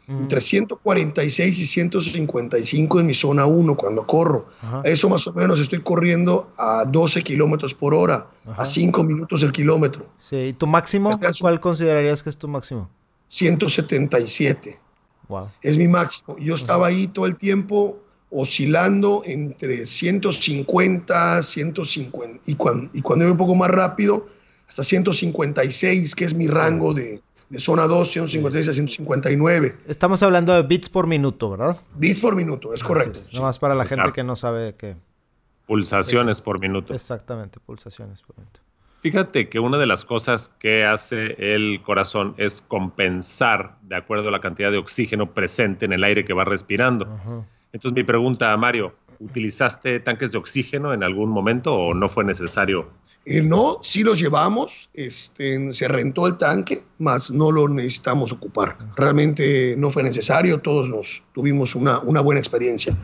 [0.07, 0.23] Mm.
[0.23, 4.49] Entre 146 y 155 en mi zona 1 cuando corro.
[4.85, 9.53] Eso más o menos estoy corriendo a 12 kilómetros por hora, a 5 minutos el
[9.53, 10.07] kilómetro.
[10.19, 11.19] Sí, ¿y tu máximo?
[11.41, 12.91] ¿Cuál considerarías que es tu máximo?
[13.29, 14.79] 177.
[15.29, 15.49] Wow.
[15.63, 16.37] Es mi máximo.
[16.39, 17.99] Yo estaba ahí todo el tiempo
[18.31, 24.27] oscilando entre 150, 150 y cuando, y cuando voy un poco más rápido,
[24.69, 29.77] hasta 156, que es mi rango de, de zona 2, 156 a 159.
[29.87, 31.81] Estamos hablando de bits por minuto, ¿verdad?
[31.97, 33.21] Bits por minuto, es correcto.
[33.33, 34.97] Nada más para la gente que no sabe qué.
[35.67, 36.93] Pulsaciones por minuto.
[36.93, 38.61] Exactamente, pulsaciones por minuto.
[39.05, 44.33] Fíjate que una de las cosas que hace el corazón es compensar de acuerdo a
[44.33, 47.05] la cantidad de oxígeno presente en el aire que va respirando.
[47.75, 52.25] Entonces mi pregunta a Mario, ¿utilizaste tanques de oxígeno en algún momento o no fue
[52.25, 52.89] necesario?
[53.27, 58.79] Eh, no, sí los llevamos, este, se rentó el tanque, mas no lo necesitamos ocupar.
[58.97, 62.97] Realmente no fue necesario, todos nos tuvimos una, una buena experiencia.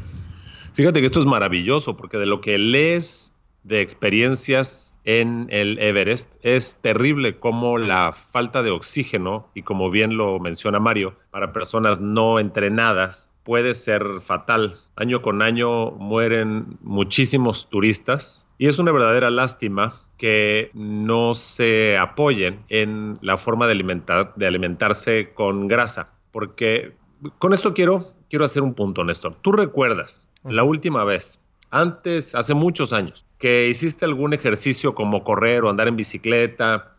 [0.72, 6.32] Fíjate que esto es maravilloso porque de lo que lees de experiencias en el Everest.
[6.42, 12.00] Es terrible como la falta de oxígeno, y como bien lo menciona Mario, para personas
[12.00, 14.76] no entrenadas puede ser fatal.
[14.96, 22.62] Año con año mueren muchísimos turistas y es una verdadera lástima que no se apoyen
[22.68, 26.92] en la forma de, alimentar, de alimentarse con grasa, porque
[27.38, 29.34] con esto quiero, quiero hacer un punto, Néstor.
[29.40, 35.64] ¿Tú recuerdas la última vez antes, hace muchos años, que hiciste algún ejercicio como correr
[35.64, 36.92] o andar en bicicleta,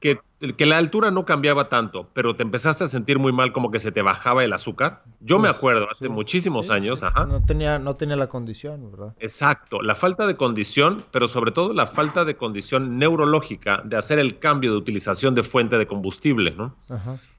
[0.00, 0.18] que,
[0.56, 3.78] que la altura no cambiaba tanto, pero te empezaste a sentir muy mal como que
[3.78, 5.04] se te bajaba el azúcar.
[5.20, 9.14] Yo me acuerdo, hace muchísimos años, No, tenía, no tenía la condición, ¿verdad?
[9.20, 14.18] Exacto, la falta de condición, pero sobre todo la falta de condición neurológica de hacer
[14.18, 16.74] el cambio de utilización de fuente de combustible, ¿no?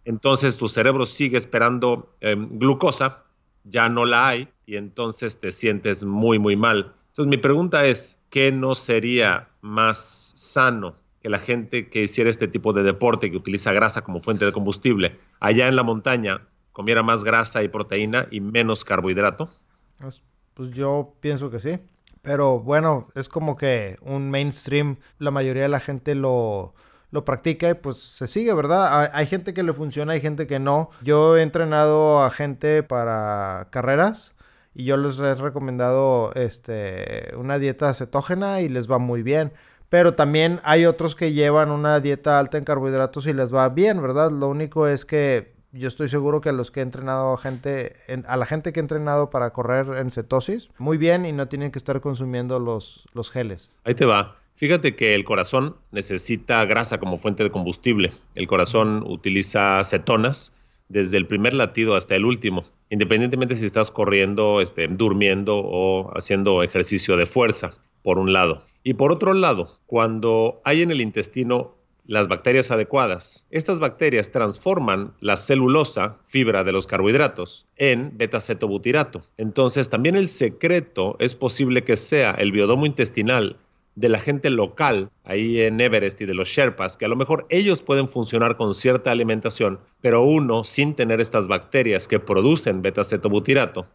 [0.06, 3.24] Entonces tu cerebro sigue esperando em, glucosa
[3.64, 6.94] ya no la hay y entonces te sientes muy, muy mal.
[7.14, 12.48] Entonces mi pregunta es, ¿qué no sería más sano que la gente que hiciera este
[12.48, 17.04] tipo de deporte, que utiliza grasa como fuente de combustible, allá en la montaña comiera
[17.04, 19.52] más grasa y proteína y menos carbohidrato?
[20.00, 20.24] Pues,
[20.56, 21.78] pues yo pienso que sí.
[22.24, 26.74] Pero bueno, es como que un mainstream, la mayoría de la gente lo,
[27.12, 29.12] lo practica y pues se sigue, ¿verdad?
[29.14, 30.90] Hay, gente que le funciona, hay gente que no.
[31.04, 34.36] Yo he entrenado a gente para carreras
[34.76, 39.54] y yo les he recomendado este, una dieta cetógena y les va muy bien.
[39.90, 44.02] Pero también hay otros que llevan una dieta alta en carbohidratos y les va bien,
[44.02, 44.32] ¿verdad?
[44.32, 47.96] Lo único es que yo estoy seguro que a los que he entrenado a gente,
[48.28, 51.72] a la gente que he entrenado para correr en cetosis, muy bien y no tienen
[51.72, 53.72] que estar consumiendo los, los geles.
[53.84, 54.38] Ahí te va.
[54.56, 58.14] Fíjate que el corazón necesita grasa como fuente de combustible.
[58.36, 60.54] El corazón utiliza cetonas
[60.90, 66.62] desde el primer latido hasta el último, independientemente si estás corriendo, este, durmiendo o haciendo
[66.62, 68.64] ejercicio de fuerza, por un lado.
[68.84, 71.74] Y por otro lado, cuando hay en el intestino
[72.06, 79.26] las bacterias adecuadas, estas bacterias transforman la celulosa, fibra de los carbohidratos, en beta-cetobutirato.
[79.38, 83.58] Entonces, también el secreto es posible que sea el biodomo intestinal
[83.96, 87.46] de la gente local ahí en Everest y de los Sherpas, que a lo mejor
[87.50, 93.88] ellos pueden funcionar con cierta alimentación, pero uno sin tener estas bacterias que producen beta-cetobutirato,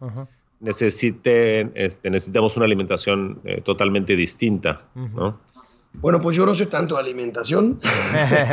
[0.61, 4.83] necesite, este, necesitamos una alimentación eh, totalmente distinta,
[5.95, 7.81] Bueno, pues yo no sé tanto de alimentación,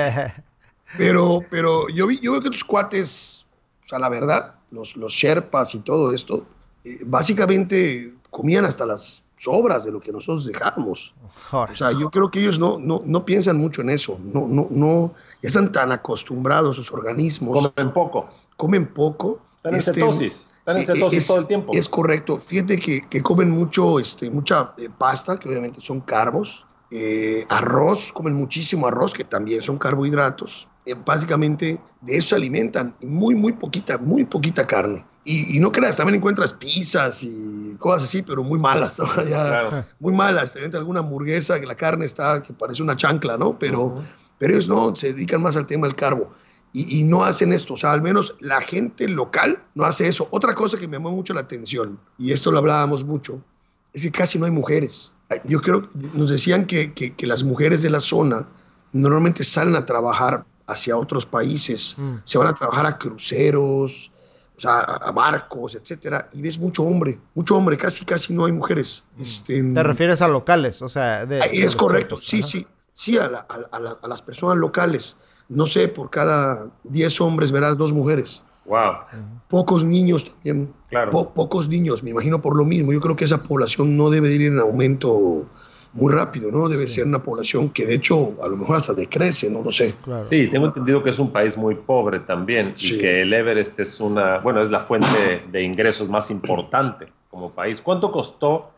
[0.98, 3.46] pero, pero yo, vi, yo veo que tus cuates,
[3.84, 6.46] o sea, la verdad, los, los Sherpas y todo esto,
[6.84, 11.14] eh, básicamente comían hasta las sobras de lo que nosotros dejamos.
[11.52, 14.68] O sea, yo creo que ellos no, no, no piensan mucho en eso, no, no,
[14.72, 17.72] no, ya están tan acostumbrados sus organismos.
[17.72, 18.30] Comen poco.
[18.58, 19.40] Comen poco.
[19.58, 20.50] Están en este, cetosis.
[20.60, 21.72] Están en eh, cetosis todo el tiempo.
[21.74, 22.40] Es correcto.
[22.40, 26.66] Fíjate que, que comen mucho, este, mucha eh, pasta, que obviamente son carbos.
[26.92, 30.68] Eh, arroz, comen muchísimo arroz, que también son carbohidratos.
[30.94, 32.96] Básicamente de eso se alimentan.
[33.02, 35.06] Muy, muy poquita, muy poquita carne.
[35.28, 39.02] Y, no creas, también encuentras pizzas y cosas así, pero muy malas,
[40.00, 40.54] muy malas.
[40.54, 43.58] Te venden alguna hamburguesa que la carne está, que parece una chancla, ¿no?
[43.58, 44.04] Pero,
[44.38, 46.32] pero ellos no, se dedican más al tema del carbo.
[46.74, 50.28] Y, no hacen esto, o sea, al menos la gente local no hace eso.
[50.32, 53.42] Otra cosa que me llamó mucho la atención, y esto lo hablábamos mucho,
[53.94, 55.14] es que casi no hay mujeres.
[55.46, 58.50] Yo creo, nos decían que, que, que las mujeres de la zona
[58.92, 62.16] normalmente salen a trabajar hacia otros países, mm.
[62.24, 64.12] se van a trabajar a cruceros,
[64.56, 68.52] o sea, a barcos, etcétera, y ves mucho hombre, mucho hombre, casi, casi no hay
[68.52, 69.04] mujeres.
[69.18, 69.22] Mm.
[69.22, 70.82] Este, ¿Te refieres a locales?
[70.82, 75.18] O sea, de, es correcto, sí, sí, sí, a, a, las personas locales.
[75.48, 78.44] No sé, por cada 10 hombres verás dos mujeres.
[78.66, 78.94] Wow.
[79.48, 80.74] Pocos niños también.
[80.90, 81.12] Claro.
[81.12, 82.94] pocos niños, me imagino por lo mismo.
[82.94, 85.46] Yo creo que esa población no debe ir en aumento
[85.96, 86.68] muy rápido, ¿no?
[86.68, 89.96] Debe ser una población que de hecho a lo mejor hasta decrece, no lo sé.
[90.30, 94.02] Sí, tengo entendido que es un país muy pobre también y que el Everest es
[94.02, 97.82] una, bueno, es la fuente de ingresos más importante como país.
[97.82, 98.72] ¿Cuánto costó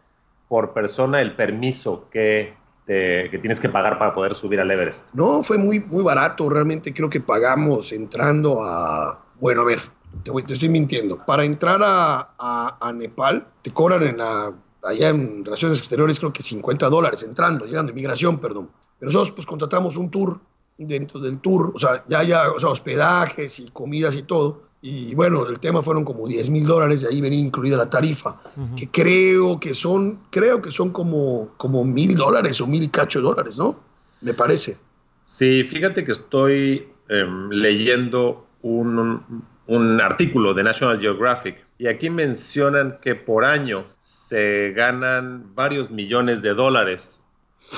[0.47, 2.53] por persona el permiso que,
[2.85, 5.07] te, que tienes que pagar para poder subir al Everest?
[5.13, 9.79] No, fue muy, muy barato, realmente creo que pagamos entrando a, bueno, a ver,
[10.23, 15.09] te, te estoy mintiendo, para entrar a, a, a Nepal te cobran en la allá
[15.09, 18.69] en Relaciones Exteriores creo que 50 dólares entrando, llegando, inmigración, perdón.
[18.99, 20.39] Pero nosotros pues contratamos un tour
[20.77, 24.67] dentro del tour, o sea, ya, ya, o sea, hospedajes y comidas y todo.
[24.81, 28.39] Y bueno, el tema fueron como 10 mil dólares, y ahí venía incluida la tarifa,
[28.75, 33.19] que creo que son, creo que son como, como mil dólares o mil y cacho
[33.19, 33.75] dólares, ¿no?
[34.21, 34.77] Me parece.
[35.23, 42.99] Sí, fíjate que estoy em, leyendo un, un artículo de National Geographic y aquí mencionan
[43.01, 47.21] que por año se ganan varios millones de dólares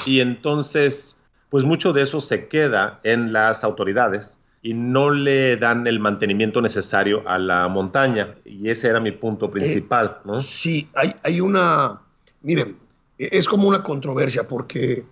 [0.05, 5.87] y entonces pues mucho de eso se queda en las autoridades y no le dan
[5.87, 10.37] el mantenimiento necesario a la montaña y ese era mi punto eh, principal, ¿no?
[10.37, 12.01] Sí, hay, hay una,
[12.41, 12.77] miren,
[13.17, 15.05] es como una controversia porque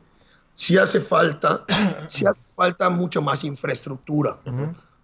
[0.53, 1.65] si hace falta,
[2.07, 4.39] si hace falta mucha más infraestructura.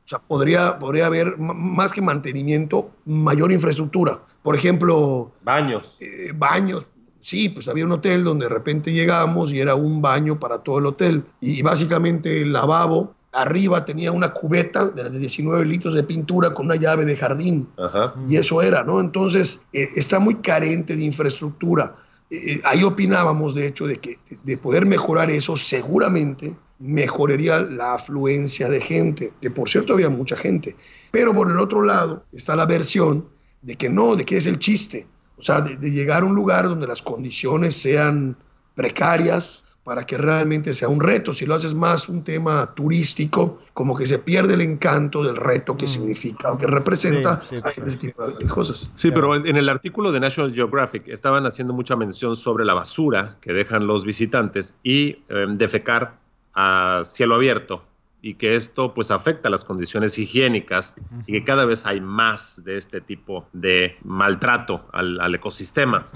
[0.05, 4.19] O sea, podría, podría haber más que mantenimiento, mayor infraestructura.
[4.41, 5.31] Por ejemplo...
[5.43, 5.97] Baños.
[6.01, 6.85] Eh, baños.
[7.21, 10.79] Sí, pues había un hotel donde de repente llegamos y era un baño para todo
[10.79, 11.25] el hotel.
[11.39, 16.53] Y básicamente el lavabo arriba tenía una cubeta de las de 19 litros de pintura
[16.53, 17.67] con una llave de jardín.
[18.29, 18.99] Y eso era, ¿no?
[18.99, 21.95] Entonces, eh, está muy carente de infraestructura.
[22.29, 28.69] Eh, ahí opinábamos, de hecho, de que de poder mejorar eso, seguramente mejoraría la afluencia
[28.69, 30.75] de gente, que por cierto había mucha gente.
[31.11, 33.27] Pero por el otro lado está la versión
[33.61, 35.07] de que no, de que es el chiste.
[35.37, 38.37] O sea, de, de llegar a un lugar donde las condiciones sean
[38.75, 41.33] precarias, para que realmente sea un reto.
[41.33, 45.75] Si lo haces más un tema turístico, como que se pierde el encanto del reto
[45.75, 45.89] que mm.
[45.89, 48.89] significa o que representa hacer ese tipo de cosas.
[48.95, 53.37] Sí, pero en el artículo de National Geographic estaban haciendo mucha mención sobre la basura
[53.41, 56.22] que dejan los visitantes y em, defecar
[56.53, 57.83] a cielo abierto
[58.23, 60.95] y que esto pues afecta las condiciones higiénicas
[61.27, 66.07] y que cada vez hay más de este tipo de maltrato al, ecosistema.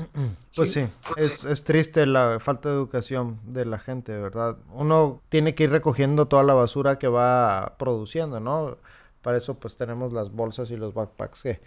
[0.56, 4.58] Pues sí, es, es, triste la falta de educación de la gente, ¿verdad?
[4.72, 8.78] Uno tiene que ir recogiendo toda la basura que va produciendo, ¿no?
[9.22, 11.60] Para eso pues tenemos las bolsas y los backpacks que,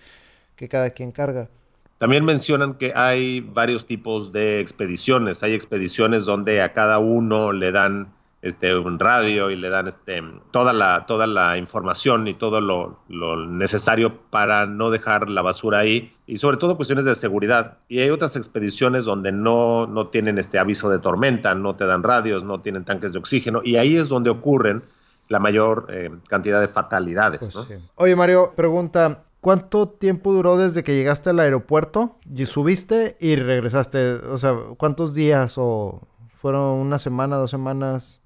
[0.56, 1.50] que cada quien carga.
[1.98, 5.42] También mencionan que hay varios tipos de expediciones.
[5.42, 10.22] Hay expediciones donde a cada uno le dan este, un radio y le dan este,
[10.50, 12.98] toda, la, toda la información y todo lo,
[13.46, 17.78] necesario para no dejar la basura ahí y sobre todo cuestiones de seguridad.
[17.88, 22.02] Y hay otras expediciones donde no, no tienen este aviso de tormenta, no te dan
[22.02, 24.82] radios, no tienen tanques de oxígeno y ahí es donde ocurren
[25.28, 27.50] la mayor eh, cantidad de fatalidades.
[27.52, 33.36] Pues Oye Mario, pregunta, ¿Cuánto tiempo duró desde que llegaste al aeropuerto y subiste y
[33.36, 34.16] regresaste?
[34.30, 38.20] O sea, ¿cuántos días o fueron una semana, dos semanas?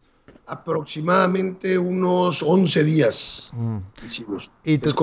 [0.46, 3.78] Aproximadamente unos 11 días mm.
[4.04, 4.50] hicimos.
[4.64, 4.94] ¿Y tú,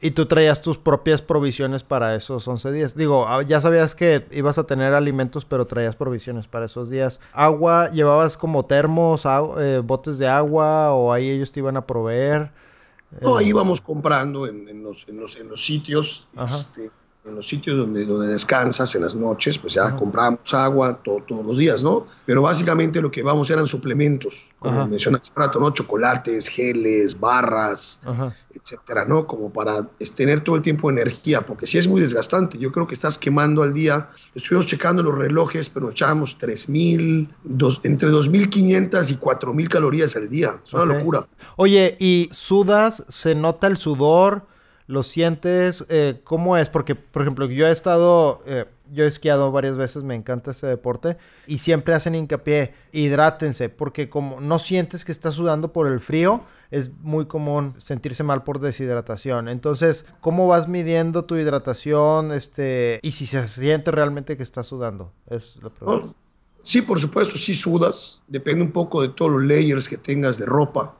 [0.00, 2.94] ¿Y tú traías tus propias provisiones para esos 11 días?
[2.94, 7.20] Digo, ah, ya sabías que ibas a tener alimentos, pero traías provisiones para esos días.
[7.32, 7.90] ¿Agua?
[7.90, 9.24] ¿Llevabas como termos,
[9.58, 12.52] eh, botes de agua o ahí ellos te iban a proveer?
[13.22, 16.28] No, ahí íbamos comprando en, los, en, los, en los, sitios.
[16.42, 16.90] Este,
[17.24, 21.56] en los sitios donde, donde descansas en las noches, pues ya compramos agua todos los
[21.56, 22.06] días, ¿no?
[22.26, 25.70] Pero básicamente lo que vamos eran suplementos, como mencionaste hace rato, ¿no?
[25.70, 28.00] Chocolates, geles, barras,
[28.52, 29.26] etcétera, ¿no?
[29.26, 32.58] Como para tener todo el tiempo energía, porque si es muy desgastante.
[32.58, 34.10] Yo creo que estás quemando al día.
[34.34, 37.28] Estuvimos checando los relojes, pero echábamos 3.000,
[37.84, 40.60] entre 2.500 y 4.000 calorías al día.
[40.66, 41.26] Es una locura.
[41.56, 43.04] Oye, ¿y sudas?
[43.08, 44.46] ¿Se nota el sudor?
[44.86, 45.86] Lo sientes?
[45.88, 46.68] Eh, ¿Cómo es?
[46.68, 50.66] Porque, por ejemplo, yo he estado, eh, yo he esquiado varias veces, me encanta ese
[50.66, 51.16] deporte,
[51.46, 56.40] y siempre hacen hincapié, hidrátense, porque como no sientes que estás sudando por el frío,
[56.70, 59.48] es muy común sentirse mal por deshidratación.
[59.48, 62.32] Entonces, ¿cómo vas midiendo tu hidratación?
[62.32, 66.16] Este, y si se siente realmente que estás sudando, es la pregunta.
[66.64, 68.22] Sí, por supuesto, sí sudas.
[68.26, 70.94] Depende un poco de todos los layers que tengas de ropa.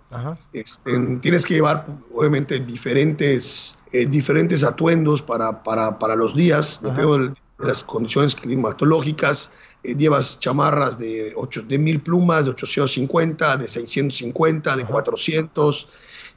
[0.53, 7.35] Este, tienes que llevar, obviamente, diferentes, eh, diferentes atuendos para, para, para, los días, depende
[7.59, 9.53] de las condiciones climatológicas.
[9.83, 15.89] Eh, llevas chamarras de, 8, de 1000 plumas, de 850, de 650, de 400,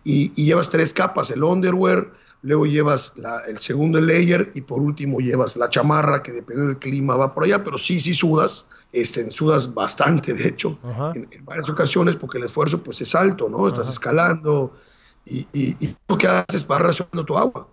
[0.03, 3.13] y, y, llevas tres capas, el underwear, luego llevas
[3.47, 7.43] el segundo layer y por último llevas la chamarra, que depende del clima va por
[7.43, 10.79] allá, pero sí, sí sudas este, sudas bastante, de hecho,
[11.13, 13.67] en, varias ocasiones, porque el esfuerzo pues es alto, ¿no?
[13.67, 14.73] Estás escalando
[15.25, 17.67] y, y, lo que haces vas racionando tu agua.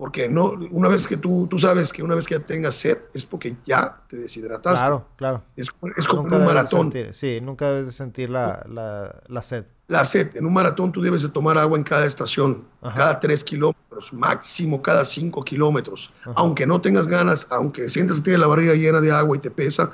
[0.00, 2.96] Porque no, una vez que tú, tú sabes que una vez que ya tengas sed
[3.12, 4.80] es porque ya te deshidrataste.
[4.80, 5.44] Claro, claro.
[5.56, 6.90] Es, es como un maratón.
[7.12, 9.66] sí, nunca debes de sentir la, la, la, sed.
[9.88, 10.34] La sed.
[10.36, 14.80] En un maratón tú debes de tomar agua en cada estación, cada tres kilómetros, máximo
[14.80, 16.10] cada cinco kilómetros.
[16.34, 19.50] Aunque no tengas ganas, aunque sientas que tienes la barriga llena de agua y te
[19.50, 19.92] pesa,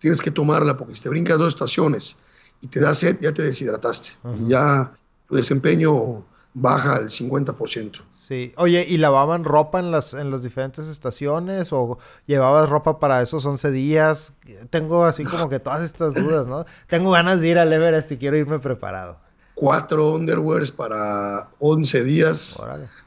[0.00, 2.18] tienes que tomarla porque si te brincas dos estaciones
[2.60, 4.18] y te da sed, ya te deshidrataste.
[4.38, 4.92] Y ya
[5.26, 6.26] tu desempeño
[6.58, 8.00] baja al 50%.
[8.10, 8.54] Sí.
[8.56, 13.44] Oye, ¿y lavaban ropa en las, en las diferentes estaciones o llevabas ropa para esos
[13.44, 14.32] 11 días?
[14.70, 16.64] Tengo así como que todas estas dudas, ¿no?
[16.86, 19.20] Tengo ganas de ir al Everest y quiero irme preparado.
[19.54, 22.58] Cuatro underwears para 11 días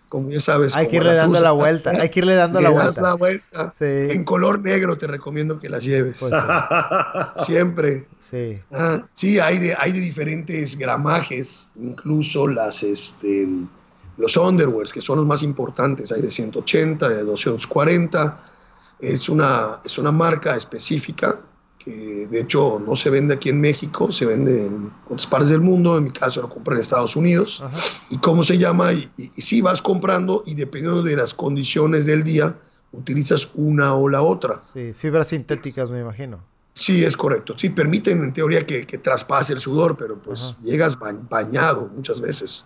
[0.09, 0.75] como ya sabes.
[0.75, 3.01] Hay que irle dando la vuelta, hay que irle dando la vuelta.
[3.01, 3.73] la vuelta.
[3.79, 6.17] En color negro te recomiendo que las lleves.
[6.19, 6.33] Pues
[7.45, 8.07] Siempre.
[8.19, 8.59] Sí.
[8.73, 13.47] Ah, sí, hay de, hay de diferentes gramajes, incluso las, este,
[14.17, 16.11] los underwears, que son los más importantes.
[16.11, 18.43] Hay de 180, de 240.
[18.99, 21.39] Es una, es una marca específica
[21.79, 25.61] que de hecho no se vende aquí en México, se vende en otras partes del
[25.61, 27.63] mundo, en mi caso lo compré en Estados Unidos,
[28.09, 29.09] y cómo se llama, y,
[29.41, 32.59] si vas comprando y dependiendo de las condiciones del día,
[32.91, 34.61] utilizas una o la otra.
[34.61, 36.43] Sí, fibras sintéticas me imagino.
[36.73, 37.55] Sí, es correcto.
[37.57, 40.97] Sí, permiten en teoría que, traspase el sudor, pero pues llegas
[41.29, 42.65] bañado muchas veces.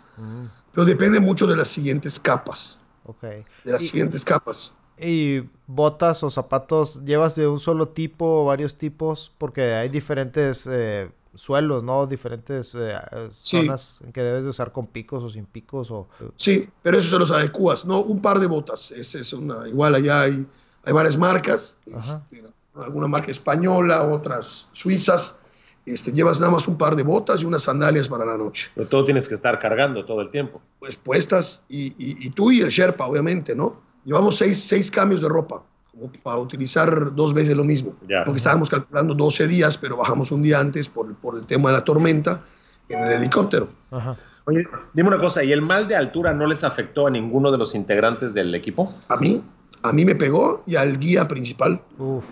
[0.72, 2.80] Pero depende mucho de las siguientes capas.
[3.06, 3.44] Okay.
[3.64, 4.74] De las siguientes capas.
[4.98, 9.32] ¿Y botas o zapatos llevas de un solo tipo o varios tipos?
[9.38, 12.06] Porque hay diferentes eh, suelos, ¿no?
[12.06, 12.96] Diferentes eh,
[13.32, 15.90] zonas en que debes de usar con picos o sin picos.
[15.92, 16.08] O...
[16.36, 18.02] Sí, pero eso se los adecuas, ¿no?
[18.02, 18.92] Un par de botas.
[18.92, 20.46] Es, es una, igual allá hay,
[20.84, 22.44] hay varias marcas, este,
[22.76, 25.40] alguna marca española, otras suizas.
[25.86, 28.70] Este, llevas nada más un par de botas y unas sandalias para la noche.
[28.74, 30.62] Pero todo tienes que estar cargando todo el tiempo.
[30.80, 33.82] Pues puestas, y, y, y tú y el Sherpa, obviamente, ¿no?
[34.06, 37.96] Llevamos seis, seis cambios de ropa como para utilizar dos veces lo mismo.
[38.10, 38.24] Ya.
[38.24, 41.74] Porque estábamos calculando 12 días, pero bajamos un día antes por, por el tema de
[41.74, 42.44] la tormenta
[42.90, 43.68] en el helicóptero.
[43.92, 44.18] Ajá.
[44.46, 47.58] Oye, dime una cosa, ¿y el mal de altura no les afectó a ninguno de
[47.58, 48.94] los integrantes del equipo?
[49.08, 49.42] A mí,
[49.84, 51.82] a mí me pegó y al guía principal.
[51.98, 52.26] Uf.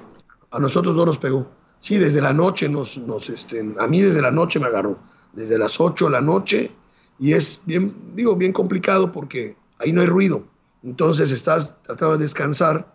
[0.49, 1.47] A nosotros no nos pegó.
[1.79, 4.99] Sí, desde la noche nos, nos este, a mí desde la noche me agarró.
[5.33, 6.71] Desde las 8 de la noche
[7.17, 10.43] y es bien, digo, bien complicado porque ahí no hay ruido.
[10.83, 12.91] Entonces estás tratando de descansar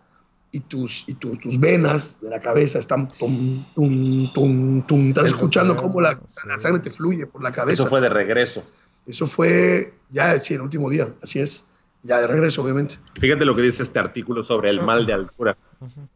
[0.52, 5.08] y tus, y tus, tus venas de la cabeza están tum, tum, tum, tum.
[5.08, 6.18] Estás escuchando cómo la,
[6.56, 7.82] sangre te fluye por la cabeza.
[7.82, 8.64] Eso fue de regreso.
[9.06, 11.66] Eso fue ya, sí, el último día, así es.
[12.02, 12.96] Ya de regreso, obviamente.
[13.18, 15.56] Fíjate lo que dice este artículo sobre el mal de altura.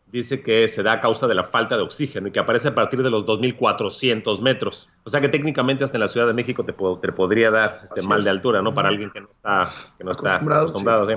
[0.06, 2.74] Dice que se da a causa de la falta de oxígeno y que aparece a
[2.74, 4.88] partir de los 2.400 metros.
[5.04, 8.00] O sea que técnicamente hasta en la Ciudad de México te, te podría dar este
[8.00, 8.24] Así mal es.
[8.24, 8.72] de altura, ¿no?
[8.72, 11.08] Para alguien que no está, que no está Acostumbrado.
[11.08, 11.14] ¿sí?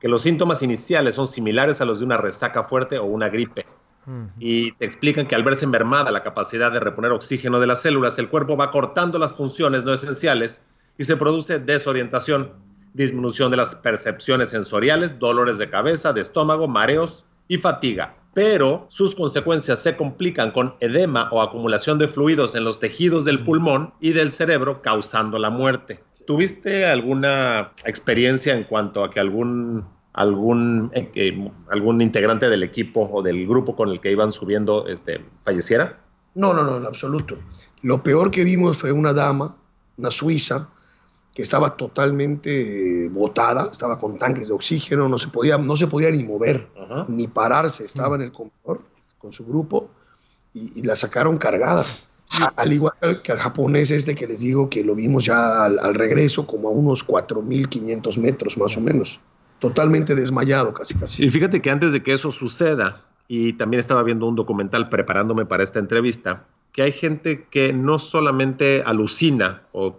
[0.00, 3.66] Que los síntomas iniciales son similares a los de una resaca fuerte o una gripe.
[4.40, 8.18] Y te explican que al verse mermada la capacidad de reponer oxígeno de las células,
[8.18, 10.62] el cuerpo va cortando las funciones no esenciales
[10.98, 12.52] y se produce desorientación,
[12.92, 18.14] disminución de las percepciones sensoriales, dolores de cabeza, de estómago, mareos y fatiga.
[18.32, 23.44] Pero sus consecuencias se complican con edema o acumulación de fluidos en los tejidos del
[23.44, 26.02] pulmón y del cerebro, causando la muerte.
[26.30, 33.20] ¿Tuviste alguna experiencia en cuanto a que algún algún, eh, algún integrante del equipo o
[33.20, 35.98] del grupo con el que iban subiendo este, falleciera?
[36.36, 37.36] No, no, no, en absoluto.
[37.82, 39.56] Lo peor que vimos fue una dama,
[39.96, 40.70] una suiza,
[41.34, 45.88] que estaba totalmente eh, botada, estaba con tanques de oxígeno, no se podía, no se
[45.88, 47.06] podía ni mover, Ajá.
[47.08, 48.82] ni pararse, estaba en el comedor
[49.18, 49.90] con su grupo
[50.54, 51.84] y, y la sacaron cargada.
[52.56, 56.46] Al igual que al japonés este que les digo que lo vimos ya al, regreso,
[56.46, 59.20] como a unos 4.500 metros más o menos.
[59.58, 61.24] Totalmente desmayado casi casi.
[61.24, 65.44] Y fíjate que antes de que eso suceda, y también estaba viendo un documental preparándome
[65.44, 69.96] para esta entrevista, que hay gente que no solamente alucina o,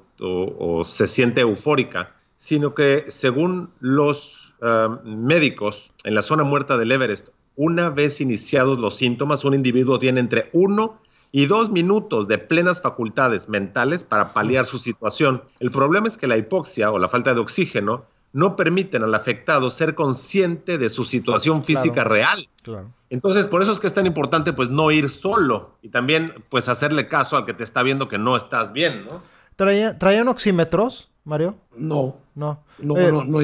[0.84, 7.30] se siente eufórica, sino que según los ah, médicos en la zona muerta del Everest,
[7.56, 11.02] una vez iniciados los síntomas, un individuo tiene entre uno
[11.32, 15.44] y dos minutos de plenas facultades mentales para paliar su situación.
[15.60, 18.04] El problema es que la hipoxia o la falta de oxígeno
[18.34, 22.48] no permiten al afectado ser consciente de su situación física real.
[22.64, 22.92] Claro.
[23.10, 26.70] Entonces, por eso es que es tan importante pues no ir solo y también pues
[26.70, 29.22] hacerle caso al que te está viendo que no estás bien, ¿no?
[29.58, 31.56] ¿Traía- ¿Traían oxímetros, Mario?
[31.76, 32.64] No, No.
[32.80, 33.42] no, Eh, no.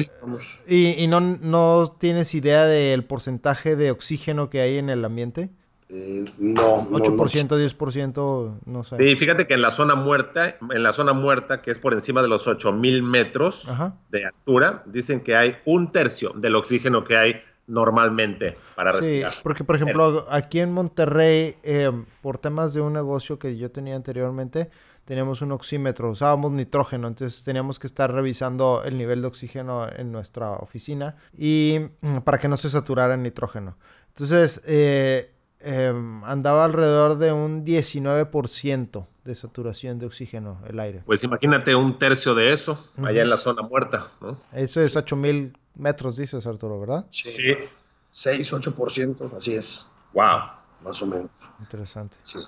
[0.66, 5.50] ¿Y, y no, no tienes idea del porcentaje de oxígeno que hay en el ambiente?
[5.90, 7.04] Eh, no, no, no.
[7.04, 8.96] 8%, 10%, no sé.
[8.96, 12.20] Sí, fíjate que en la zona muerta, en la zona muerta, que es por encima
[12.22, 13.96] de los 8000 metros Ajá.
[14.10, 19.32] de altura, dicen que hay un tercio del oxígeno que hay normalmente para Sí, respirar.
[19.42, 21.90] porque por ejemplo, aquí en Monterrey, eh,
[22.22, 24.70] por temas de un negocio que yo tenía anteriormente,
[25.04, 30.12] teníamos un oxímetro, usábamos nitrógeno, entonces teníamos que estar revisando el nivel de oxígeno en
[30.12, 33.76] nuestra oficina y mm, para que no se saturara el nitrógeno.
[34.08, 35.30] Entonces, eh,
[35.60, 35.92] eh,
[36.24, 41.02] andaba alrededor de un 19% de saturación de oxígeno el aire.
[41.04, 44.40] Pues imagínate un tercio de eso allá en la zona muerta, ¿no?
[44.52, 47.06] Eso es 8000 metros, dices Arturo, ¿verdad?
[47.10, 47.30] Sí.
[48.10, 50.38] 6, 8%, así es, Wow.
[50.82, 51.30] más o menos.
[51.60, 52.16] Interesante.
[52.22, 52.46] Así es.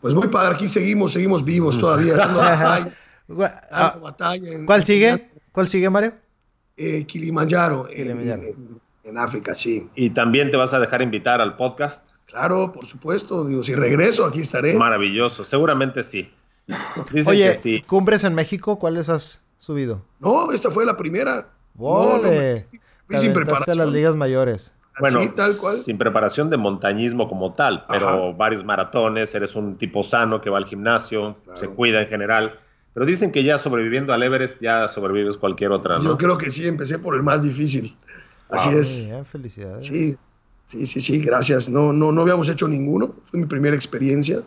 [0.00, 2.16] Pues muy padre, aquí seguimos, seguimos vivos todavía.
[2.16, 2.86] dando batalla,
[3.28, 5.30] Gua- dando ah, batalla en- ¿Cuál sigue?
[5.52, 6.14] ¿Cuál sigue, Mario?
[6.76, 8.42] Eh, Kilimanjaro, en- Kilimanjaro.
[8.42, 9.88] En, en África, sí.
[9.94, 12.08] Y también te vas a dejar invitar al podcast.
[12.32, 13.44] Claro, por supuesto.
[13.44, 14.74] Digo, si regreso, aquí estaré.
[14.74, 16.30] Maravilloso, seguramente sí.
[17.12, 17.82] Dicen Oye, que sí.
[17.86, 20.02] cumbres en México, ¿cuáles has subido?
[20.18, 21.50] No, esta fue la primera.
[21.78, 22.30] No, no,
[23.18, 23.78] sin preparación.
[23.78, 24.74] las ligas mayores.
[25.00, 25.76] Bueno, Así, tal cual.
[25.78, 28.36] sin preparación de montañismo como tal, pero Ajá.
[28.36, 31.56] varios maratones, eres un tipo sano que va al gimnasio, Claro.
[31.58, 32.58] se cuida en general.
[32.94, 36.04] Pero dicen que ya sobreviviendo al Everest ya sobrevives cualquier otra, ¿no?
[36.04, 37.96] Yo creo que sí, empecé por el más difícil.
[38.50, 38.78] Así Wow.
[38.80, 39.06] es.
[39.06, 39.86] Bien, felicidades.
[39.86, 40.16] Sí,
[40.72, 41.68] sí, sí, sí, gracias.
[41.68, 43.14] No, no, no habíamos hecho ninguno.
[43.24, 44.42] Fue mi primera experiencia.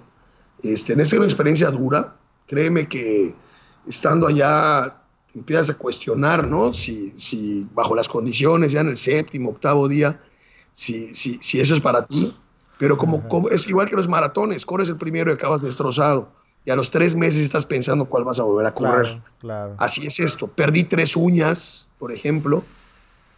[0.63, 2.15] Este, en esta es una experiencia dura.
[2.47, 3.33] Créeme que
[3.87, 5.01] estando allá
[5.31, 6.73] te empiezas a cuestionar, ¿no?
[6.73, 10.21] Si, si bajo las condiciones, ya en el séptimo, octavo día,
[10.73, 12.35] si, si, si eso es para ti.
[12.77, 16.31] Pero como, como- es igual que los maratones, corres el primero y acabas destrozado.
[16.65, 19.21] y a los tres meses estás pensando cuál vas a volver a correr.
[19.39, 20.47] Claro, Así es esto.
[20.47, 22.61] Perdí tres uñas, por ejemplo,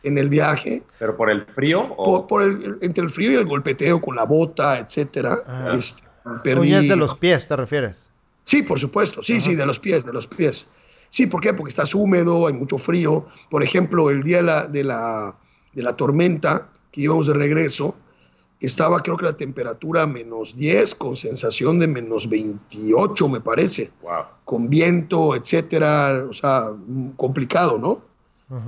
[0.04, 0.84] en el viaje.
[1.00, 1.96] ¿Pero por el frío?
[1.96, 5.38] Por, el, entre el frío y el golpeteo con la bota, etcétera.
[5.46, 5.76] Ah.
[5.78, 8.10] Este, ¿Uñas de los pies te refieres?
[8.44, 9.22] Sí, por supuesto.
[9.22, 10.70] Sí, sí, de los pies, de los pies.
[11.10, 11.54] Sí, ¿por qué?
[11.54, 13.26] Porque estás húmedo, hay mucho frío.
[13.50, 15.36] Por ejemplo, el día de la, de la,
[15.74, 17.96] de la tormenta, que íbamos de regreso,
[18.60, 24.24] estaba creo que la temperatura menos 10 con sensación de menos 28 me parece, wow.
[24.46, 26.72] con viento, etcétera, o sea,
[27.16, 28.07] complicado, ¿no?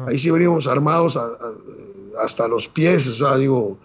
[0.07, 1.17] Ahí sí veníamos armados
[2.21, 3.79] hasta los pies, o sea, digo,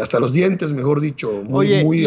[0.00, 2.06] hasta los dientes, mejor dicho, muy, Oye, muy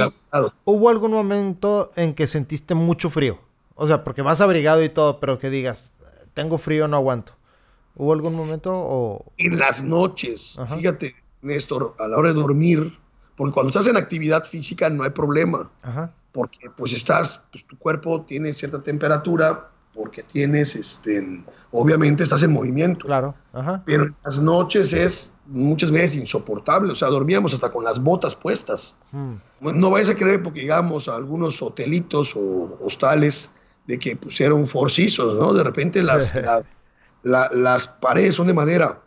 [0.65, 3.39] ¿Hubo algún momento en que sentiste mucho frío?
[3.75, 5.93] O sea, porque vas abrigado y todo, pero que digas,
[6.33, 7.33] tengo frío, no aguanto.
[7.95, 9.31] ¿Hubo algún momento o...?
[9.37, 12.97] En las noches, fíjate, Néstor, a la hora de dormir,
[13.35, 15.69] porque cuando estás en actividad física no hay problema.
[16.31, 22.53] Porque pues estás, pues tu cuerpo tiene cierta temperatura, porque tienes, este, obviamente estás en
[22.53, 23.05] movimiento.
[23.05, 23.35] Claro.
[23.85, 26.91] Pero en las noches es muchas veces insoportable.
[26.91, 28.97] O sea, dormíamos hasta con las botas puestas.
[29.11, 29.35] Hmm.
[29.61, 33.51] No vayas a creer porque llegamos a algunos hotelitos o hostales
[33.87, 35.53] de que pusieron forcizos, ¿no?
[35.53, 36.33] De repente las,
[37.23, 39.01] las paredes son de madera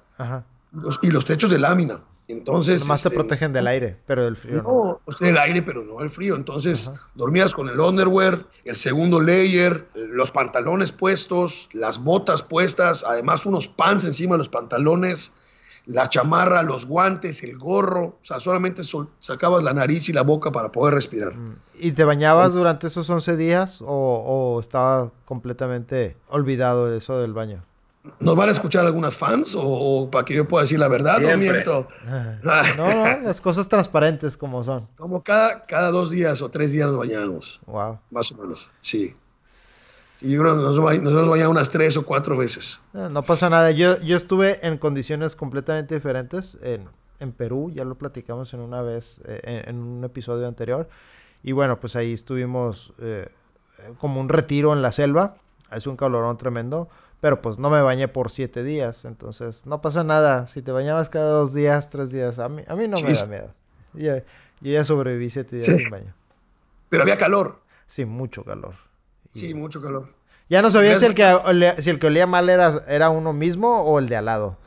[1.02, 2.00] y los techos de lámina.
[2.32, 2.86] Entonces.
[2.86, 4.62] Más se este, protegen del aire, pero del frío.
[4.62, 5.16] No, no.
[5.20, 6.34] del aire, pero no del frío.
[6.34, 13.46] Entonces, dormías con el underwear, el segundo layer, los pantalones puestos, las botas puestas, además
[13.46, 15.34] unos pants encima de los pantalones,
[15.86, 18.04] la chamarra, los guantes, el gorro.
[18.04, 18.82] O sea, solamente
[19.18, 21.34] sacabas la nariz y la boca para poder respirar.
[21.34, 21.56] Mm.
[21.74, 27.64] ¿Y te bañabas durante esos 11 días o, o estaba completamente olvidado eso del baño?
[28.18, 31.36] ¿Nos van a escuchar algunas fans o, para que yo pueda decir la verdad no
[31.36, 31.86] miento?
[32.42, 34.88] No, no, las cosas transparentes como son.
[34.96, 37.61] Como cada, cada dos días o tres días nos bañamos.
[37.66, 38.00] Wow.
[38.11, 39.14] Más o menos, sí.
[40.20, 42.80] Y nos, nos bañado unas tres o cuatro veces.
[42.94, 43.70] Eh, no pasa nada.
[43.70, 46.84] Yo, yo estuve en condiciones completamente diferentes en,
[47.20, 47.70] en Perú.
[47.72, 50.88] Ya lo platicamos en una vez, eh, en, un episodio anterior.
[51.42, 53.28] Y bueno, pues ahí estuvimos eh,
[53.98, 55.36] como un retiro en la selva.
[55.72, 56.88] Es un calorón tremendo
[57.22, 60.48] pero pues no me bañé por siete días, entonces no pasa nada.
[60.48, 63.26] Si te bañabas cada dos días, tres días, a mí, a mí no me da
[63.26, 63.54] miedo.
[63.94, 64.14] Yo,
[64.60, 66.12] ya sobreviví siete días sin baño.
[66.88, 67.62] Pero había calor.
[67.86, 68.74] Sí, mucho calor.
[69.30, 70.12] Sí, mucho calor.
[70.48, 73.32] Ya no sabía si el, que olía, si el que olía mal era, era uno
[73.32, 74.58] mismo o el de al lado.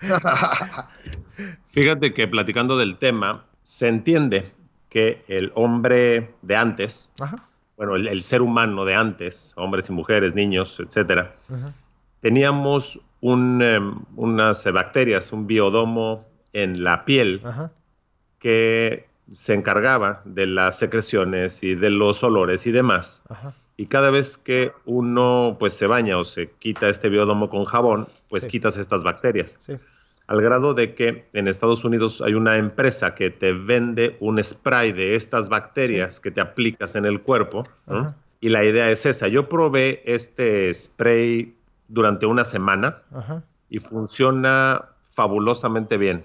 [1.72, 4.54] Fíjate que platicando del tema, se entiende
[4.88, 7.47] que el hombre de antes Ajá
[7.78, 11.36] bueno, el, ser humano de antes, hombres y mujeres, niños, etcétera,
[12.20, 17.40] teníamos em, unas bacterias, un biodomo en la piel
[18.40, 23.22] que se encargaba de las secreciones y de los olores y demás.
[23.76, 28.08] Y cada vez que uno pues se baña o se quita este biodomo con jabón,
[28.28, 29.56] pues quitas estas bacterias.
[29.60, 29.78] Sí
[30.28, 34.92] al grado de que en Estados Unidos hay una empresa que te vende un spray
[34.92, 37.64] de estas bacterias que te aplicas en el cuerpo.
[38.40, 39.26] Y la idea es esa.
[39.26, 41.56] Yo probé este spray
[41.88, 43.02] durante una semana
[43.70, 46.24] y funciona fabulosamente bien.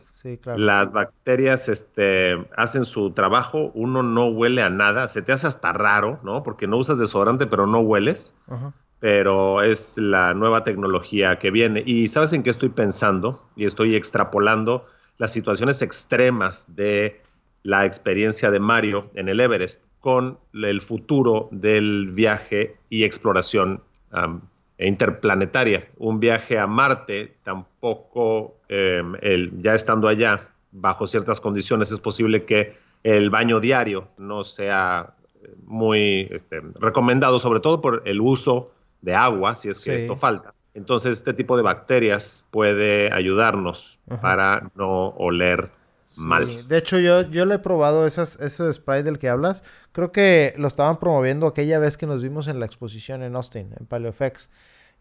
[0.58, 5.74] Las bacterias este, hacen su trabajo, uno no huele a nada, se te hace hasta
[5.74, 6.44] raro, ¿no?
[6.44, 8.36] Porque no usas desodorante, pero no hueles.
[8.48, 8.74] Ajá
[9.04, 11.84] pero es la nueva tecnología que viene.
[11.86, 14.86] Y sabes en qué estoy pensando y estoy extrapolando
[15.18, 17.22] las situaciones extremas de
[17.64, 23.84] la experiencia de Mario en el Everest con el futuro del viaje y exploración
[24.80, 25.86] interplanetaria.
[25.98, 29.16] Un viaje a Marte tampoco, em,
[29.60, 35.14] ya estando allá, bajo ciertas condiciones, es posible que el baño diario no sea
[35.66, 38.72] muy este, recomendado, sobre todo por el uso
[39.04, 40.56] de agua, si es que esto falta.
[40.74, 45.70] Entonces, este tipo de bacterias puede ayudarnos para no oler
[46.18, 46.68] mal.
[46.68, 49.64] De hecho, yo, yo le he probado esas, ese spray del que hablas.
[49.92, 53.76] Creo que lo estaban promoviendo aquella vez que nos vimos en la exposición en Austin,
[53.80, 54.50] en PaleoFX.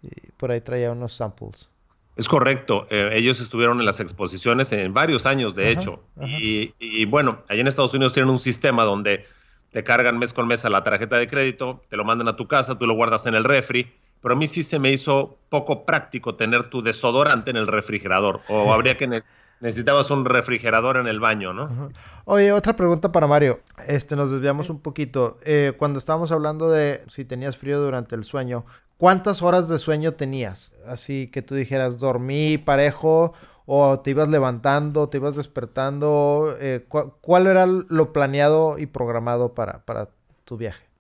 [0.03, 1.71] Y por ahí traía unos samples.
[2.17, 2.87] Es correcto.
[2.91, 6.03] Eh, ellos estuvieron en las exposiciones en varios años, de hecho.
[6.21, 9.25] Y, y, bueno, allá en Estados Unidos tienen un sistema donde
[9.73, 12.47] te cargan mes con mes a la tarjeta de crédito, te lo mandan a tu
[12.47, 13.93] casa, tú lo guardas en el refri.
[14.21, 18.41] Pero a mí sí se me hizo poco práctico tener tu desodorante en el refrigerador.
[18.49, 19.23] O habría que
[19.61, 21.91] necesitabas un refrigerador en el baño, ¿no?
[22.27, 23.61] Oye, otra pregunta para Mario.
[23.89, 25.39] Este, nos desviamos un poquito.
[25.45, 28.65] Eh, cuando estábamos hablando de si tenías frío durante el sueño,
[28.97, 30.73] ¿cuántas horas de sueño tenías?
[30.87, 33.33] Así que tú dijeras, dormí parejo
[33.67, 36.55] o te ibas levantando, te ibas despertando?
[36.61, 40.11] Eh, ¿Cuál era lo planeado y programado para, para
[40.45, 40.93] tu viaje?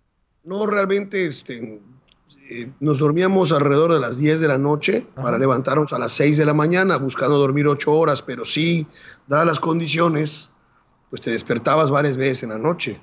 [0.44, 1.80] no realmente este,
[2.50, 6.36] eh, nos dormíamos alrededor de las 10 de la noche para levantarnos a las 6
[6.36, 8.86] de la mañana, buscando dormir 8 horas, pero sí,
[9.26, 10.50] dadas las condiciones,
[11.10, 13.00] pues te despertabas varias veces en la noche.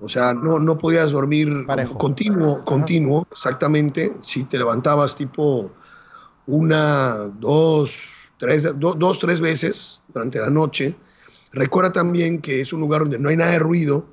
[0.00, 4.14] O sea, no, no podías dormir continuo, continuo, exactamente.
[4.20, 5.72] Si te levantabas tipo
[6.46, 10.94] una, dos, tres, dos, tres veces durante la noche.
[11.52, 14.06] Recuerda también que es un lugar donde no hay nada de ruido,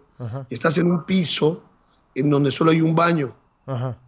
[0.49, 1.63] y estás en un piso
[2.15, 3.35] en donde solo hay un baño.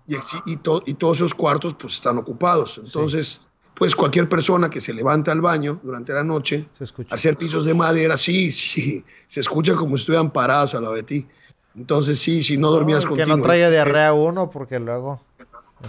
[0.07, 2.79] Y, y, y, todos esos cuartos pues están ocupados.
[2.83, 3.45] Entonces,
[3.75, 6.67] pues cualquier persona que se levanta al baño durante la noche,
[7.09, 10.95] al ser pisos de madera, sí, sí, se escucha como si estuvieran parados al lado
[10.95, 11.27] de ti.
[11.75, 15.21] Entonces, sí, si no dormías con Que no traiga diarrea uno, porque luego...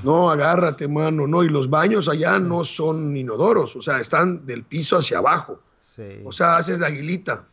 [0.03, 1.43] No, agárrate, mano, no.
[1.43, 5.61] Y los baños allá no son inodoros, o sea, están del piso hacia abajo.
[5.81, 6.21] Sí.
[6.25, 7.47] O sea, haces de aguilita.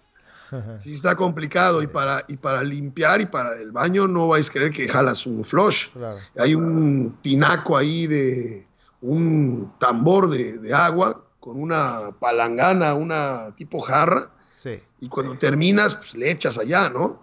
[0.79, 1.81] Sí, está complicado.
[1.81, 5.25] Y para, y para limpiar y para el baño no vais a creer que jalas
[5.25, 5.89] un flush.
[6.37, 8.67] Hay un tinaco ahí de
[9.01, 14.31] un tambor de, agua con una palangana, una tipo jarra.
[14.57, 14.81] Sí.
[15.01, 17.21] Y cuando terminas, pues le echas allá, ¿no?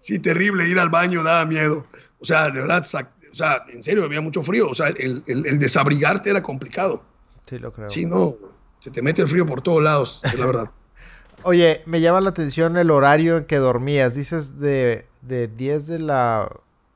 [0.00, 0.68] Sí, terrible.
[0.68, 1.86] Ir al baño da miedo.
[2.20, 2.84] O sea, de verdad,
[3.32, 4.68] o sea, en serio, había mucho frío.
[4.68, 7.02] O sea, el, el, desabrigarte era complicado.
[7.46, 7.88] Sí, lo creo.
[7.88, 8.36] Sí, no,
[8.80, 10.70] se te mete el frío por todos lados, es la verdad.
[11.44, 14.14] Oye, me llama la atención el horario en que dormías.
[14.14, 16.48] Dices de, de 10 de la,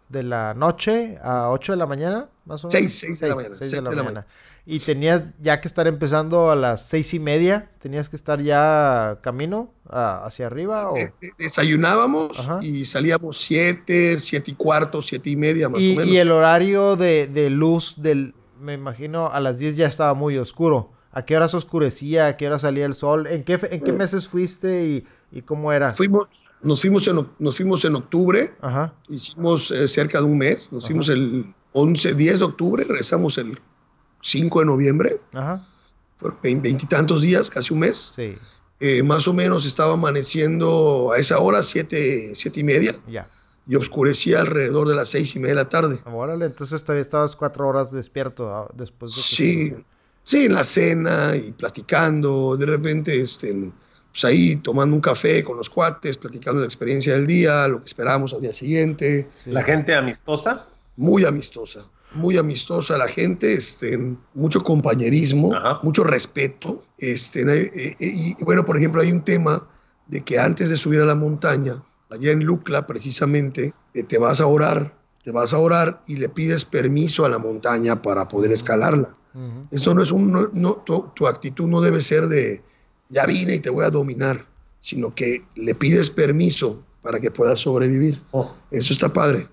[0.09, 2.93] de la noche a 8 de la mañana, más o menos.
[2.93, 3.57] 6, de la mañana.
[3.57, 4.27] 6 de, la, mañana.
[4.65, 7.71] Y tenías ya que estar empezando a las seis y media.
[7.79, 10.91] ¿Tenías que estar ya camino hacia arriba?
[10.91, 10.97] O?
[10.97, 16.07] Eh, eh, desayunábamos y salíamos 7, 7 y cuarto, 7 y media más o menos.
[16.07, 20.39] Y el horario de, de luz del, me imagino, a las 10 ya estaba muy
[20.39, 20.93] oscuro.
[21.17, 22.27] ¿A qué hora se oscurecía?
[22.27, 23.27] ¿A qué hora salía el sol?
[23.27, 23.95] ¿En qué, en qué eh.
[23.95, 25.91] meses fuiste y, cómo era?
[25.91, 26.29] Fuimos,
[26.61, 28.93] nos, fuimos en, nos fuimos en octubre, Ajá.
[29.09, 33.59] hicimos eh, cerca de un mes, nos fuimos el 11, 10 de octubre, regresamos el
[34.23, 35.69] 5 de noviembre, Ajá.
[36.19, 38.15] por veintitantos días, casi un mes.
[38.17, 38.37] Sí.
[38.81, 42.95] Eh, más o menos estaba amaneciendo a esa hora, siete, siete y media.
[43.09, 43.29] Ya.
[43.67, 45.99] Y oscurecía alrededor de las seis y media de la tarde.
[46.05, 49.75] Órale, entonces todavía estabas cuatro horas despierto ah, después de Sí,
[50.25, 53.71] Sí, en la cena y platicando, de repente, este,
[54.11, 57.87] pues ahí tomando un café con los cuates, platicando la experiencia del día, lo que
[57.87, 59.29] esperamos al día siguiente.
[59.45, 60.67] ¿La gente amistosa?
[60.97, 63.99] Muy amistosa, muy amistosa la gente, este,
[64.35, 66.83] mucho compañerismo, mucho respeto.
[66.99, 69.69] Este, eh, eh, y, bueno, por ejemplo, hay un tema
[70.07, 74.41] de que antes de subir a la montaña, allá en Lucla precisamente, eh, te vas
[74.41, 78.53] a orar, te vas a orar y le pides permiso a la montaña para poder
[78.53, 79.15] escalarla.
[79.71, 80.83] Esto no es un, no,
[81.15, 82.63] tu, actitud no debe ser de
[83.11, 84.47] ya vine y te voy a dominar,
[84.81, 88.23] sino que le pides permiso para que puedas sobrevivir.
[88.31, 88.55] Oh.
[88.71, 89.47] Eso está padre.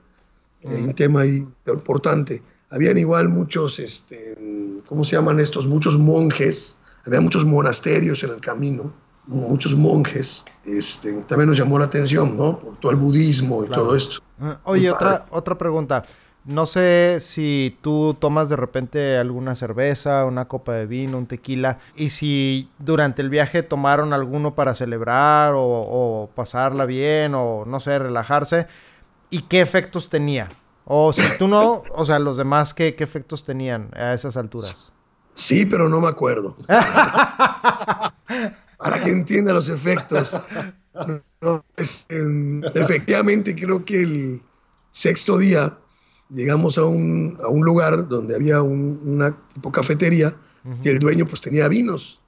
[0.68, 2.42] Hay un tema ahí importante.
[2.70, 4.36] Habían igual muchos, este,
[4.88, 5.68] ¿cómo se llaman estos?
[5.68, 8.94] Muchos monjes, había muchos monasterios en el camino,
[9.28, 10.46] muchos monjes.
[10.66, 12.60] Este, también nos llamó la atención, ¿no?
[12.60, 14.20] Por todo el budismo y todo esto.
[14.40, 16.04] Ah, oye, otra, otra pregunta.
[16.46, 21.80] No sé si tú tomas de repente alguna cerveza, una copa de vino, un tequila,
[21.96, 27.98] y si durante el viaje tomaron alguno para celebrar o, pasarla bien o no sé,
[27.98, 28.68] relajarse,
[29.34, 30.48] y qué efectos tenía.
[30.86, 34.92] O si tú no, o sea, los demás, ¿qué, qué efectos tenían a esas alturas?
[35.34, 36.56] Sí, pero no me acuerdo.
[38.78, 40.40] para que entienda los efectos.
[42.76, 44.44] efectivamente, creo que el
[44.92, 45.76] sexto día
[46.30, 50.36] llegamos a un, a un lugar donde había una tipo cafetería
[50.84, 52.20] y el dueño pues tenía vinos.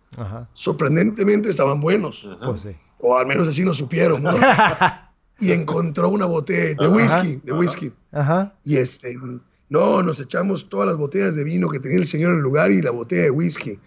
[0.53, 2.27] Sorprendentemente estaban buenos.
[2.43, 2.65] Pues
[2.99, 4.23] o al menos así nos supieron,
[5.39, 7.93] y encontró una botella de whisky, de whisky.
[8.63, 9.15] Y este,
[9.69, 12.71] no, nos echamos todas las botellas de vino que tenía el señor en el lugar
[12.71, 13.79] y la botella de whisky.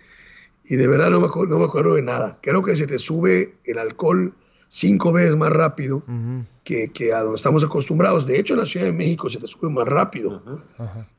[0.64, 2.38] Y de verdad no me acuerdo, no me acuerdo de nada.
[2.42, 4.34] Creo que se te sube el alcohol
[4.68, 6.03] cinco veces más rápido
[6.62, 8.26] que, que, a donde estamos acostumbrados.
[8.26, 10.42] De hecho, en la Ciudad de México se te sube más rápido.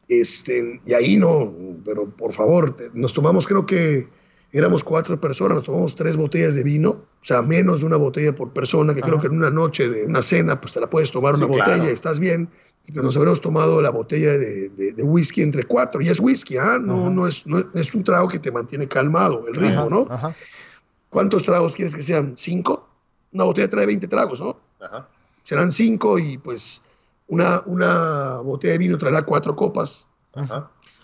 [0.07, 1.53] Este, y ahí no,
[1.83, 4.07] pero por favor, nos tomamos, creo que
[4.51, 8.33] éramos cuatro personas, nos tomamos tres botellas de vino, o sea, menos de una botella
[8.33, 11.11] por persona, que creo que en una noche de una cena, pues te la puedes
[11.11, 12.49] tomar una botella y estás bien.
[12.87, 16.01] Y pues nos habremos tomado la botella de, de, whisky entre cuatro.
[16.01, 16.79] Y es whisky, ¿ah?
[16.81, 20.07] No, no, es, no es un trago que te mantiene calmado, el ritmo, ¿no?
[21.09, 22.33] ¿Cuántos tragos quieres que sean?
[22.37, 22.89] ¿Cinco?
[23.31, 24.59] una botella trae 20 tragos, ¿no?
[25.43, 26.83] Serán 5 y pues
[27.27, 30.05] una, una botella de vino traerá 4 copas.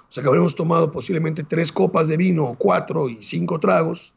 [0.10, 4.14] O sea que habremos tomado posiblemente 3 copas de vino, 4 y 5 tragos.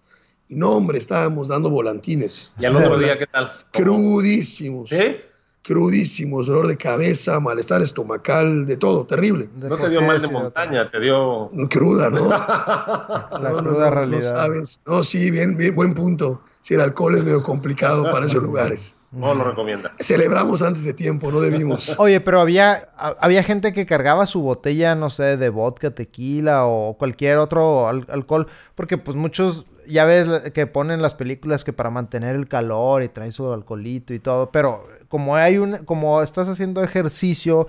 [0.49, 2.53] Y no, hombre, estábamos dando volantines.
[2.59, 3.53] ¿Y al otro día qué tal?
[3.73, 4.89] Crudísimos.
[4.89, 5.17] ¿Sí?
[5.69, 9.51] crudísimos, dolor de cabeza, malestar estomacal, de todo, terrible.
[9.55, 11.51] no te dio mal de montaña, te dio...
[11.69, 12.27] Cruda, ¿no?
[12.31, 14.21] La cruda realidad.
[14.21, 14.81] No sabes.
[14.87, 16.43] No, sí, bien, bien, buen punto.
[16.61, 18.97] Si el alcohol es medio complicado para esos lugares.
[19.11, 19.93] No lo recomienda.
[19.99, 21.95] Celebramos antes de tiempo, no debimos.
[21.99, 22.91] Oye, pero había,
[23.21, 28.49] había gente que cargaba su botella, no sé, de vodka, tequila o cualquier otro alcohol,
[28.75, 33.09] porque pues muchos, ya ves que ponen las películas que para mantener el calor y
[33.09, 37.67] traen su alcoholito y todo, pero como hay un, como estás haciendo ejercicio,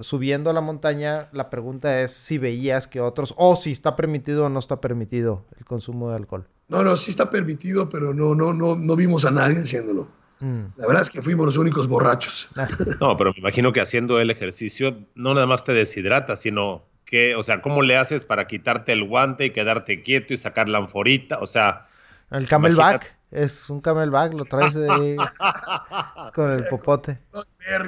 [0.00, 4.46] subiendo a la montaña, la pregunta es si veías que otros, o si está permitido
[4.46, 6.48] o no está permitido el consumo de alcohol.
[6.68, 10.06] No, no, sí está permitido, pero no, no, no, no vimos a nadie haciéndolo.
[10.40, 10.64] Mm.
[10.76, 12.50] La verdad es que fuimos los únicos borrachos.
[13.00, 17.34] No, pero me imagino que haciendo el ejercicio no nada más te deshidrata, sino que,
[17.34, 20.78] o sea, ¿cómo le haces para quitarte el guante y quedarte quieto y sacar la
[20.78, 21.38] anforita?
[21.38, 21.86] O sea...
[22.30, 23.16] El camelback.
[23.30, 25.16] Es un camelback, lo traes ahí
[26.34, 27.18] con el popote.
[27.32, 27.42] No,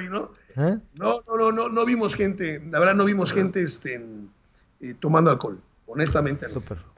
[0.09, 0.31] ¿no?
[0.57, 0.77] ¿Eh?
[0.95, 4.03] No, no, no, no, no vimos gente, la verdad no vimos gente este,
[4.81, 5.61] eh, tomando alcohol
[5.91, 6.45] honestamente.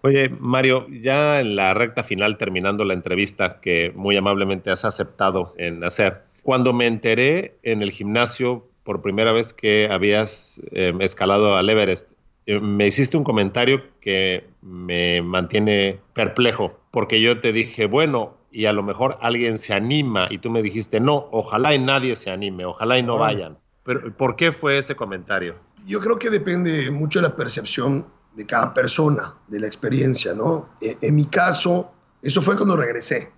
[0.01, 5.53] Oye, Mario, ya en la recta final, terminando la entrevista que muy amablemente has aceptado
[5.57, 11.55] en hacer, cuando me enteré en el gimnasio por primera vez que habías em, escalado
[11.55, 12.09] al Everest,
[12.45, 18.65] eh, me hiciste un comentario que me mantiene perplejo, porque yo te dije, bueno, y
[18.65, 22.29] a lo mejor alguien se anima, y tú me dijiste, no, ojalá y nadie se
[22.29, 23.57] anime, ojalá y no vayan.
[23.83, 25.55] Pero, ¿por qué fue ese comentario?
[25.85, 28.05] Yo creo que depende mucho de la percepción
[28.35, 30.69] de cada persona, de la experiencia, ¿no?
[30.81, 33.31] E, en, mi caso, eso fue cuando regresé,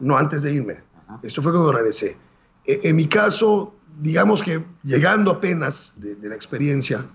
[0.00, 0.82] no antes de irme.
[1.22, 2.16] Esto fue cuando regresé.
[2.64, 7.06] E, en mi caso, digamos que llegando apenas de, la experiencia,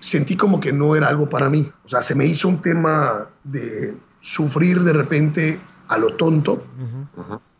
[0.00, 1.70] sentí como que no era algo para mí.
[1.84, 6.64] O sea, se me hizo un tema de sufrir de repente a lo tonto.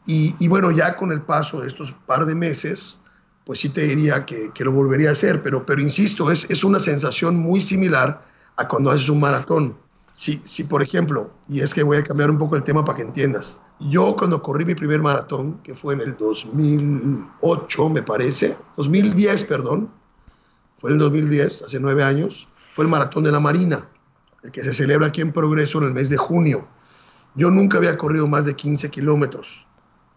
[0.06, 3.00] Y, bueno, ya con el paso de estos par de meses,
[3.44, 6.64] pues sí te diría que, que lo volvería a hacer, pero, pero insisto, es, es
[6.64, 8.22] una sensación muy similar
[8.58, 9.76] a cuando haces un maratón.
[10.12, 12.96] Si, si, por ejemplo, y es que voy a cambiar un poco el tema para
[12.96, 18.56] que entiendas, yo cuando corrí mi primer maratón, que fue en el 2008, me parece,
[18.76, 19.90] 2010, perdón,
[20.78, 23.88] fue en el 2010, hace nueve años, fue el maratón de la Marina,
[24.42, 26.66] el que se celebra aquí en Progreso en el mes de junio.
[27.36, 29.68] Yo nunca había corrido más de 15 kilómetros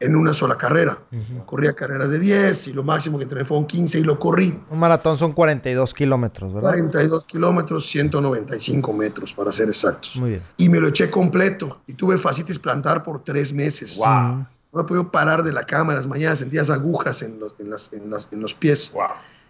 [0.02, 0.98] en una sola carrera.
[1.46, 4.60] Corría carreras de 10 y lo máximo que entrené fueron 15 y lo corrí.
[4.70, 6.70] Un maratón son 42 kilómetros, ¿verdad?
[6.70, 10.16] 42 kilómetros, 195 metros para ser exactos.
[10.16, 10.42] Muy bien.
[10.58, 13.98] Y me lo eché completo y tuve fascitis plantar por tres meses.
[13.98, 14.48] ¡Wow!
[14.74, 17.70] No he podido parar de la cama en las mañanas, sentías agujas en los, en
[17.70, 18.92] las, en las, en los pies.
[18.94, 19.04] ¡Wow!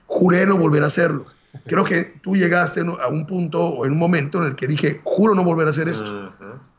[0.08, 1.26] Juré no volver a hacerlo.
[1.66, 5.00] Creo que tú llegaste a un punto o en un momento en el que dije,
[5.06, 6.34] juro no volver a hacer esto.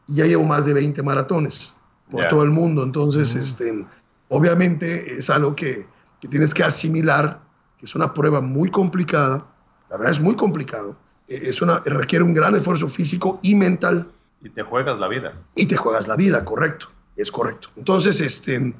[0.08, 1.74] Y ya llevo más de 20 maratones
[2.12, 2.84] por todo el mundo.
[2.84, 3.86] Entonces, este,
[4.28, 5.86] obviamente es algo que,
[6.20, 7.40] que, tienes que asimilar,
[7.78, 9.46] que es una prueba muy complicada.
[9.90, 10.96] La verdad es muy complicado.
[11.26, 14.12] E, es una, requiere un gran esfuerzo físico y mental.
[14.42, 15.32] Y te juegas la vida.
[15.56, 16.88] Y te juegas la vida, correcto.
[17.16, 17.68] Es correcto.
[17.76, 18.74] Entonces, este,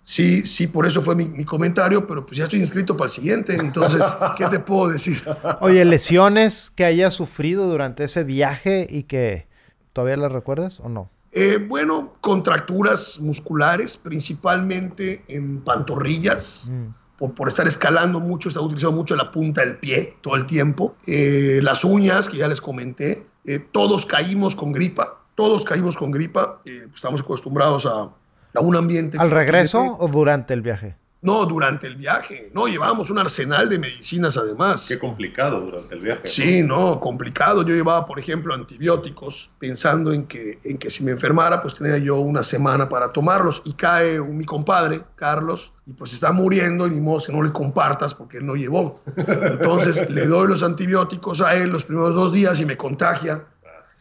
[0.00, 3.12] sí, sí, por eso fue mi, mi comentario, pero pues ya estoy inscrito para el
[3.12, 3.54] siguiente.
[3.56, 4.02] Entonces,
[4.38, 5.22] ¿qué te puedo decir?
[5.60, 9.46] Oye, lesiones que hayas sufrido durante ese viaje y que
[9.92, 11.10] todavía las recuerdas o no?
[11.32, 16.70] Eh, bueno, contracturas musculares, principalmente en pantorrillas.
[16.70, 17.26] Mm.
[17.34, 20.96] Por, estar escalando mucho, está utilizando mucho la punta del pie todo el tiempo.
[21.06, 23.24] Eh, las uñas, que ya les comenté.
[23.44, 25.20] Eh, todos caímos con gripa.
[25.36, 26.60] Todos caímos con gripa.
[26.94, 28.10] estamos acostumbrados a,
[28.54, 29.18] a un ambiente.
[29.18, 30.96] ¿Al regreso o durante el viaje?
[31.22, 32.50] No, durante el viaje.
[32.52, 34.86] No, llevábamos un arsenal de medicinas además.
[34.88, 36.22] Qué complicado durante el viaje.
[36.24, 37.62] Sí, no, complicado.
[37.62, 41.96] Yo llevaba, por ejemplo, antibióticos pensando en que, en que si me enfermara, pues tenía
[41.98, 43.62] yo una semana para tomarlos.
[43.64, 47.52] Y cae mi compadre, Carlos, y pues está muriendo y ni modo que no le
[47.52, 49.00] compartas porque él no llevó.
[49.16, 53.46] Entonces le doy los antibióticos a él los primeros dos días y me contagia.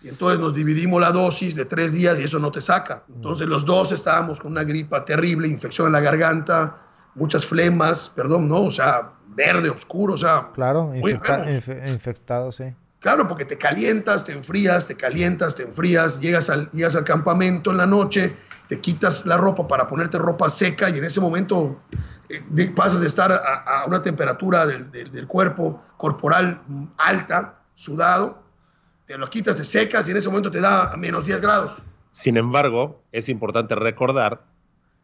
[0.02, 3.04] Y entonces nos dividimos la dosis de tres días y eso no te saca.
[3.14, 8.47] Entonces los dos estábamos con una gripa terrible, infección en la garganta muchas flemas, perdón,
[8.47, 10.49] no, o sea, verde, oscuro, o sea.
[10.53, 12.76] Claro, infectado, sí.
[12.99, 17.72] Claro, porque te calientas, te enfrías, te calientas, te enfrías, llegas al, llegas al campamento
[17.72, 18.36] en la noche,
[18.68, 21.82] te quitas la ropa para ponerte ropa seca y en ese momento
[22.30, 26.62] eh, pasas de estar a, una temperatura del, del, cuerpo corporal
[26.97, 28.43] alta, sudado,
[29.07, 31.82] te lo quitas, te secas y en ese momento te da menos 10 grados.
[32.12, 34.43] Sin embargo, es importante recordar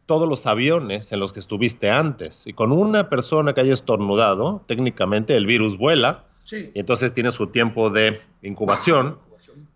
[0.08, 2.46] todos los aviones en los que estuviste antes.
[2.46, 6.24] Y con una persona que haya estornudado, técnicamente el virus vuela.
[6.50, 9.18] Y entonces tiene su tiempo de incubación.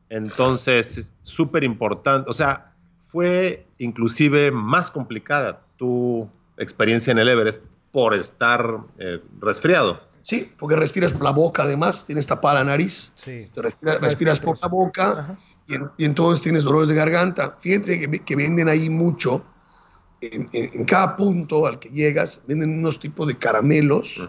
[0.09, 2.31] Entonces, súper importante.
[2.31, 2.73] O sea,
[3.07, 6.27] fue inclusive más complicada tu
[6.57, 7.63] experiencia en el Everest
[7.93, 10.01] por estar eh, resfriado.
[10.23, 13.49] Sí, porque respiras por la boca además, tienes tapada la nariz, sí.
[13.55, 15.39] respiras, por la boca
[15.99, 17.59] y, entonces tienes dolores de garganta.
[17.61, 19.45] Fíjense que, venden ahí mucho,
[20.23, 24.23] en, cada punto al que llegas, venden unos tipos de caramelos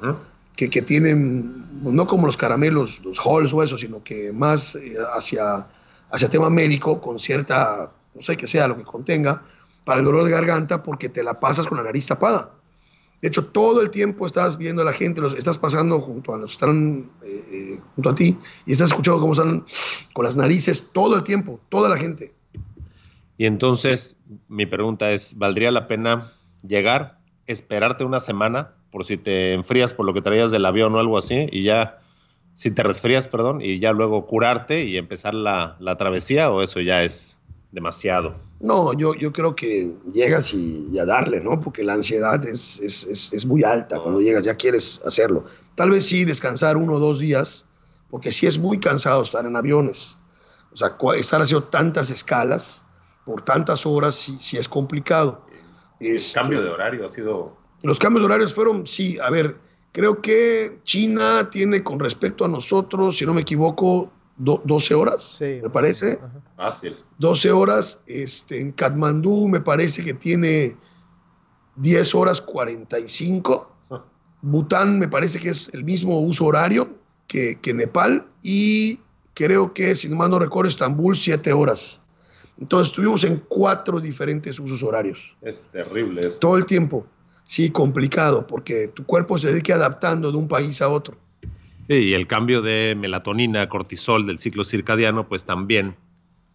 [0.55, 4.95] que, que, tienen, no como los caramelos, los halls o eso, sino que más eh,
[5.15, 5.67] hacia,
[6.11, 9.43] hacia tema médico, con cierta, no sé qué sea lo que contenga,
[9.85, 12.51] para el dolor de garganta, porque te la pasas con la nariz tapada.
[13.21, 16.37] De hecho, todo el tiempo estás viendo a la gente, los estás pasando junto a
[16.37, 19.65] los están eh, eh, junto a ti y estás escuchando cómo están
[20.11, 22.33] con las narices todo el tiempo, toda la gente.
[23.37, 24.17] Y entonces,
[24.47, 26.27] mi pregunta es, ¿valdría la pena
[26.67, 30.99] llegar, esperarte una semana por si te enfrías por lo que traías del avión o
[30.99, 31.99] algo así y ya,
[32.53, 36.79] si te resfrías, perdón, y ya luego curarte y empezar la, la travesía o eso
[36.79, 37.39] ya es
[37.71, 38.35] demasiado?
[38.59, 41.59] No, yo, yo creo que llegas y, a darle, ¿no?
[41.59, 45.45] Porque la ansiedad es, es, es, muy alta cuando llegas, ya quieres hacerlo.
[45.75, 47.65] Tal vez sí descansar uno o dos días,
[48.09, 50.17] porque sí es muy cansado estar en aviones.
[50.71, 52.82] O sea, estar haciendo tantas escalas
[53.25, 55.45] por tantas horas sí, sí es complicado.
[55.99, 57.57] El cambio de horario ha sido...
[57.83, 59.57] Los cambios de horarios fueron, sí, a ver,
[59.91, 65.69] creo que China tiene con respecto a nosotros, si no me equivoco, 12 horas, me
[65.69, 66.19] parece.
[66.57, 66.97] Fácil.
[67.19, 68.01] 12 horas.
[68.07, 70.75] Este, en Katmandú me parece que tiene
[71.75, 73.71] 10 horas 45.
[74.41, 76.89] Bután me parece que es el mismo uso horario
[77.27, 78.27] que, que Nepal.
[78.41, 78.99] Y
[79.33, 82.02] creo que, si no mal no recuerdo, Estambul 7 horas.
[82.59, 85.35] Entonces estuvimos en cuatro diferentes usos horarios.
[85.41, 86.39] Es terrible eso.
[86.39, 87.05] Todo el tiempo.
[87.45, 91.17] Sí, complicado, porque tu cuerpo se dedica adaptando de un país a otro.
[91.87, 95.97] Sí, y el cambio de melatonina, cortisol del ciclo circadiano, pues también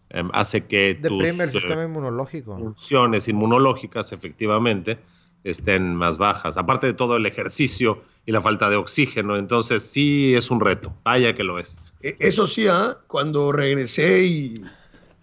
[0.09, 2.57] em, hace que Deprime el sistema inmunológico.
[2.57, 4.97] funciones inmunológicas efectivamente
[5.43, 6.57] estén más bajas.
[6.57, 10.93] Aparte de todo el ejercicio y la falta de oxígeno, entonces sí es un reto,
[11.05, 11.85] vaya que lo es.
[12.01, 12.97] E, eso sí, ¿ah?
[13.07, 14.61] cuando regresé y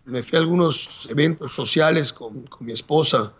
[0.06, 3.32] me fui a algunos eventos sociales con, mi esposa,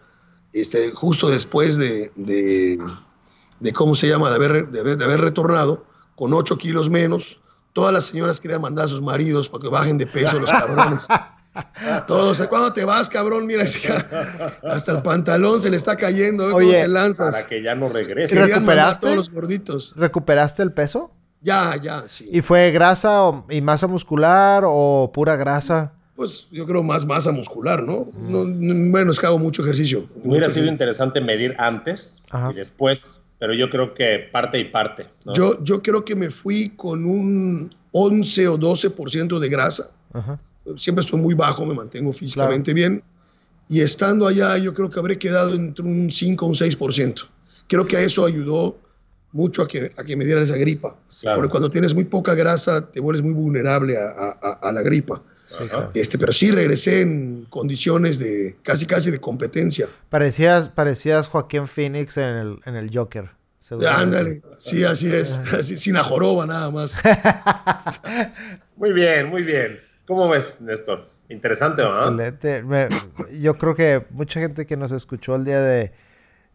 [0.52, 6.58] este, justo después de, de, ¿cómo se llama?, de haber, de haber retornado, con 8
[6.58, 7.40] kilos menos.
[7.72, 11.06] Todas las señoras querían mandar a sus maridos para que bajen de peso los cabrones.
[12.06, 13.46] Todos, ¿cuándo te vas, cabrón?
[13.46, 16.54] Mira, hasta el pantalón se le está cayendo.
[16.54, 17.34] Oye, te lanzas?
[17.34, 18.34] Para que ya no regrese.
[18.34, 19.00] ¿Recuperaste?
[19.00, 19.94] todos los gorditos.
[19.96, 21.12] ¿Recuperaste el peso?
[21.40, 22.28] Ya, ya, sí.
[22.32, 25.95] ¿Y fue grasa y masa muscular o pura grasa?
[26.16, 28.06] Pues yo creo más masa muscular, ¿no?
[28.90, 30.08] bueno, es que hago mucho ejercicio.
[30.24, 35.06] Hubiera sido interesante medir antes y después pero yo creo que parte y parte.
[35.34, 39.90] Yo, yo creo que me fui con un 11 o 12% de grasa.
[40.76, 43.02] Siempre estoy muy bajo, me mantengo físicamente bien.
[43.68, 47.26] Y estando allá, yo creo que habré quedado entre un 5 o un 6%.
[47.68, 48.78] Creo que a eso ayudó
[49.32, 50.96] mucho a que, a que me diera esa gripa.
[51.34, 55.22] Porque cuando tienes muy poca grasa, te vuelves muy vulnerable a, a, la gripa.
[55.94, 59.86] Este, pero sí regresé en condiciones de casi casi de competencia.
[60.10, 63.30] Parecías, parecías Joaquín Phoenix en el, en el Joker.
[63.88, 65.40] Ándale, sí, así es,
[65.80, 67.00] sin la joroba nada más.
[68.76, 69.80] muy bien, muy bien.
[70.06, 71.08] ¿Cómo ves, Néstor?
[71.28, 71.90] Interesante, ¿no?
[71.90, 72.64] Excelente.
[73.40, 75.92] yo creo que mucha gente que nos escuchó el día de,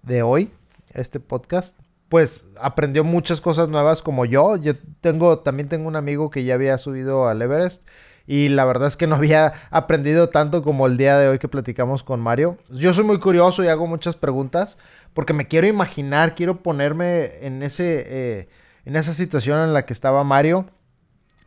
[0.04, 0.52] de hoy,
[0.94, 1.78] este podcast,
[2.08, 4.56] pues aprendió muchas cosas nuevas como yo.
[4.56, 7.88] Yo tengo, también tengo un amigo que ya había subido al Everest
[8.28, 11.48] y la verdad es que no había aprendido tanto como el día de hoy que
[11.48, 12.58] platicamos con Mario.
[12.70, 14.78] Yo soy muy curioso y hago muchas preguntas
[15.14, 18.50] porque me quiero imaginar, quiero ponerme en, ese, eh,
[18.86, 20.66] en esa situación en la que estaba Mario.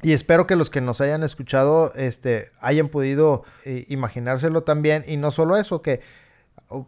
[0.03, 5.03] Y espero que los que nos hayan escuchado este, hayan podido eh, imaginárselo también.
[5.07, 6.01] Y no solo eso, que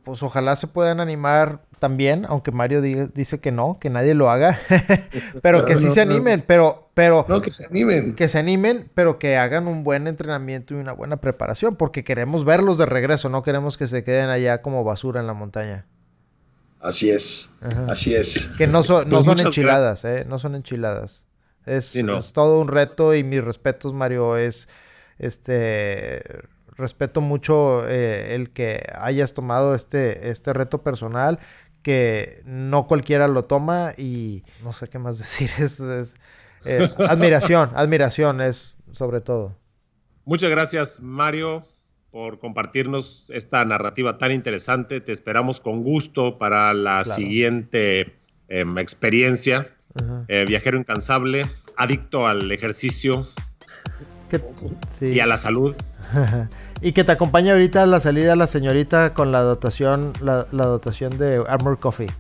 [0.05, 4.59] pues ojalá se puedan animar también, aunque Mario dice que no, que nadie lo haga,
[5.43, 7.27] pero que sí se animen, pero, pero...
[7.29, 8.15] No, que se animen.
[8.15, 12.45] Que se animen, pero que hagan un buen entrenamiento y una buena preparación, porque queremos
[12.45, 15.87] verlos de regreso, no queremos que se queden allá como basura en la montaña.
[16.81, 17.51] Así es,
[17.89, 18.53] así es.
[18.59, 20.25] Que no, son no pues son enchiladas, ¿eh?
[20.29, 21.27] No son enchiladas.
[21.65, 24.69] Es, es todo un reto y mis respetos, Mario, es
[25.19, 26.23] este
[26.77, 31.39] respeto mucho eh, el que hayas tomado este, este reto personal,
[31.87, 36.17] que no cualquiera lo toma y no sé qué más decir, es,
[36.65, 39.55] eh, admiración, admiración es sobre todo.
[40.25, 41.63] Muchas gracias Mario
[42.11, 45.01] por compartirnos esta narrativa tan interesante.
[45.01, 48.17] Te esperamos con gusto para la siguiente
[48.49, 49.71] em, experiencia.
[50.27, 53.27] Eh, viajero incansable, adicto al ejercicio
[55.01, 55.77] y a la salud.
[56.81, 61.19] y que te acompañe ahorita a la salida la señorita con la dotación, la, dotación
[61.19, 62.11] de Armor Coffee.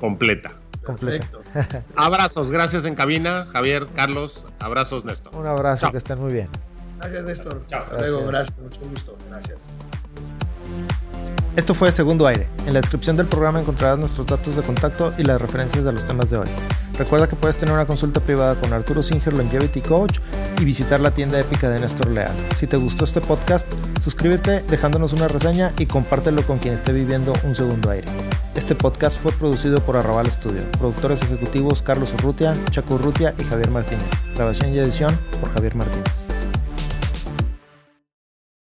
[0.00, 0.52] Completa.
[0.84, 1.26] completa.
[1.96, 5.34] abrazos, gracias en cabina, Javier, Carlos, abrazos, Néstor.
[5.34, 6.48] Un abrazo, que estén muy bien.
[6.98, 7.64] Gracias, Néstor.
[7.72, 9.16] Hasta luego, gracias, mucho gusto.
[9.28, 9.66] Gracias.
[11.56, 12.48] Esto fue Segundo Aire.
[12.66, 16.04] En la descripción del programa encontrarás nuestros datos de contacto y las referencias de los
[16.04, 16.48] temas de hoy.
[16.98, 20.18] Recuerda que puedes tener una consulta privada con Arturo Singer Longevity Coach
[20.58, 22.32] y visitar la tienda épica de Néstor Leal.
[22.56, 23.66] Si te gustó este podcast,
[24.02, 28.08] suscríbete dejándonos una reseña y compártelo con quien esté viviendo un segundo aire.
[28.54, 30.62] Este podcast fue producido por Arrabal Studio.
[30.78, 34.10] Productores ejecutivos Carlos Urrutia, Chaco Urrutia y Javier Martínez.
[34.34, 36.25] Grabación y edición por Javier Martínez.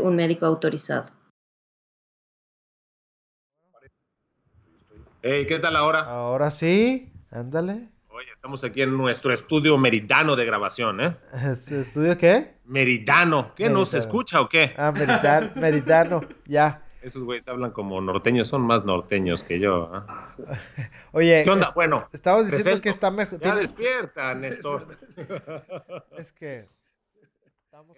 [0.00, 1.04] un médico autorizado.
[5.22, 6.00] Hey, ¿qué tal ahora?
[6.00, 7.90] Ahora sí, ándale.
[8.08, 11.16] Oye, estamos aquí en nuestro estudio meridano de grabación, ¿eh?
[11.70, 12.56] ¿Estudio qué?
[12.64, 13.54] Meridano.
[13.54, 13.70] ¿Qué?
[13.70, 14.74] ¿No se escucha o qué?
[14.76, 16.84] Ah, meridano, meridano, ya.
[17.02, 19.92] Esos güeyes hablan como norteños, son más norteños que yo.
[19.94, 20.58] ¿eh?
[21.12, 21.70] Oye, ¿qué onda?
[21.70, 23.40] Bueno, estamos diciendo que está mejor.
[23.40, 24.86] Ya despierta, Néstor.
[26.16, 26.66] es que
[27.64, 27.96] estamos.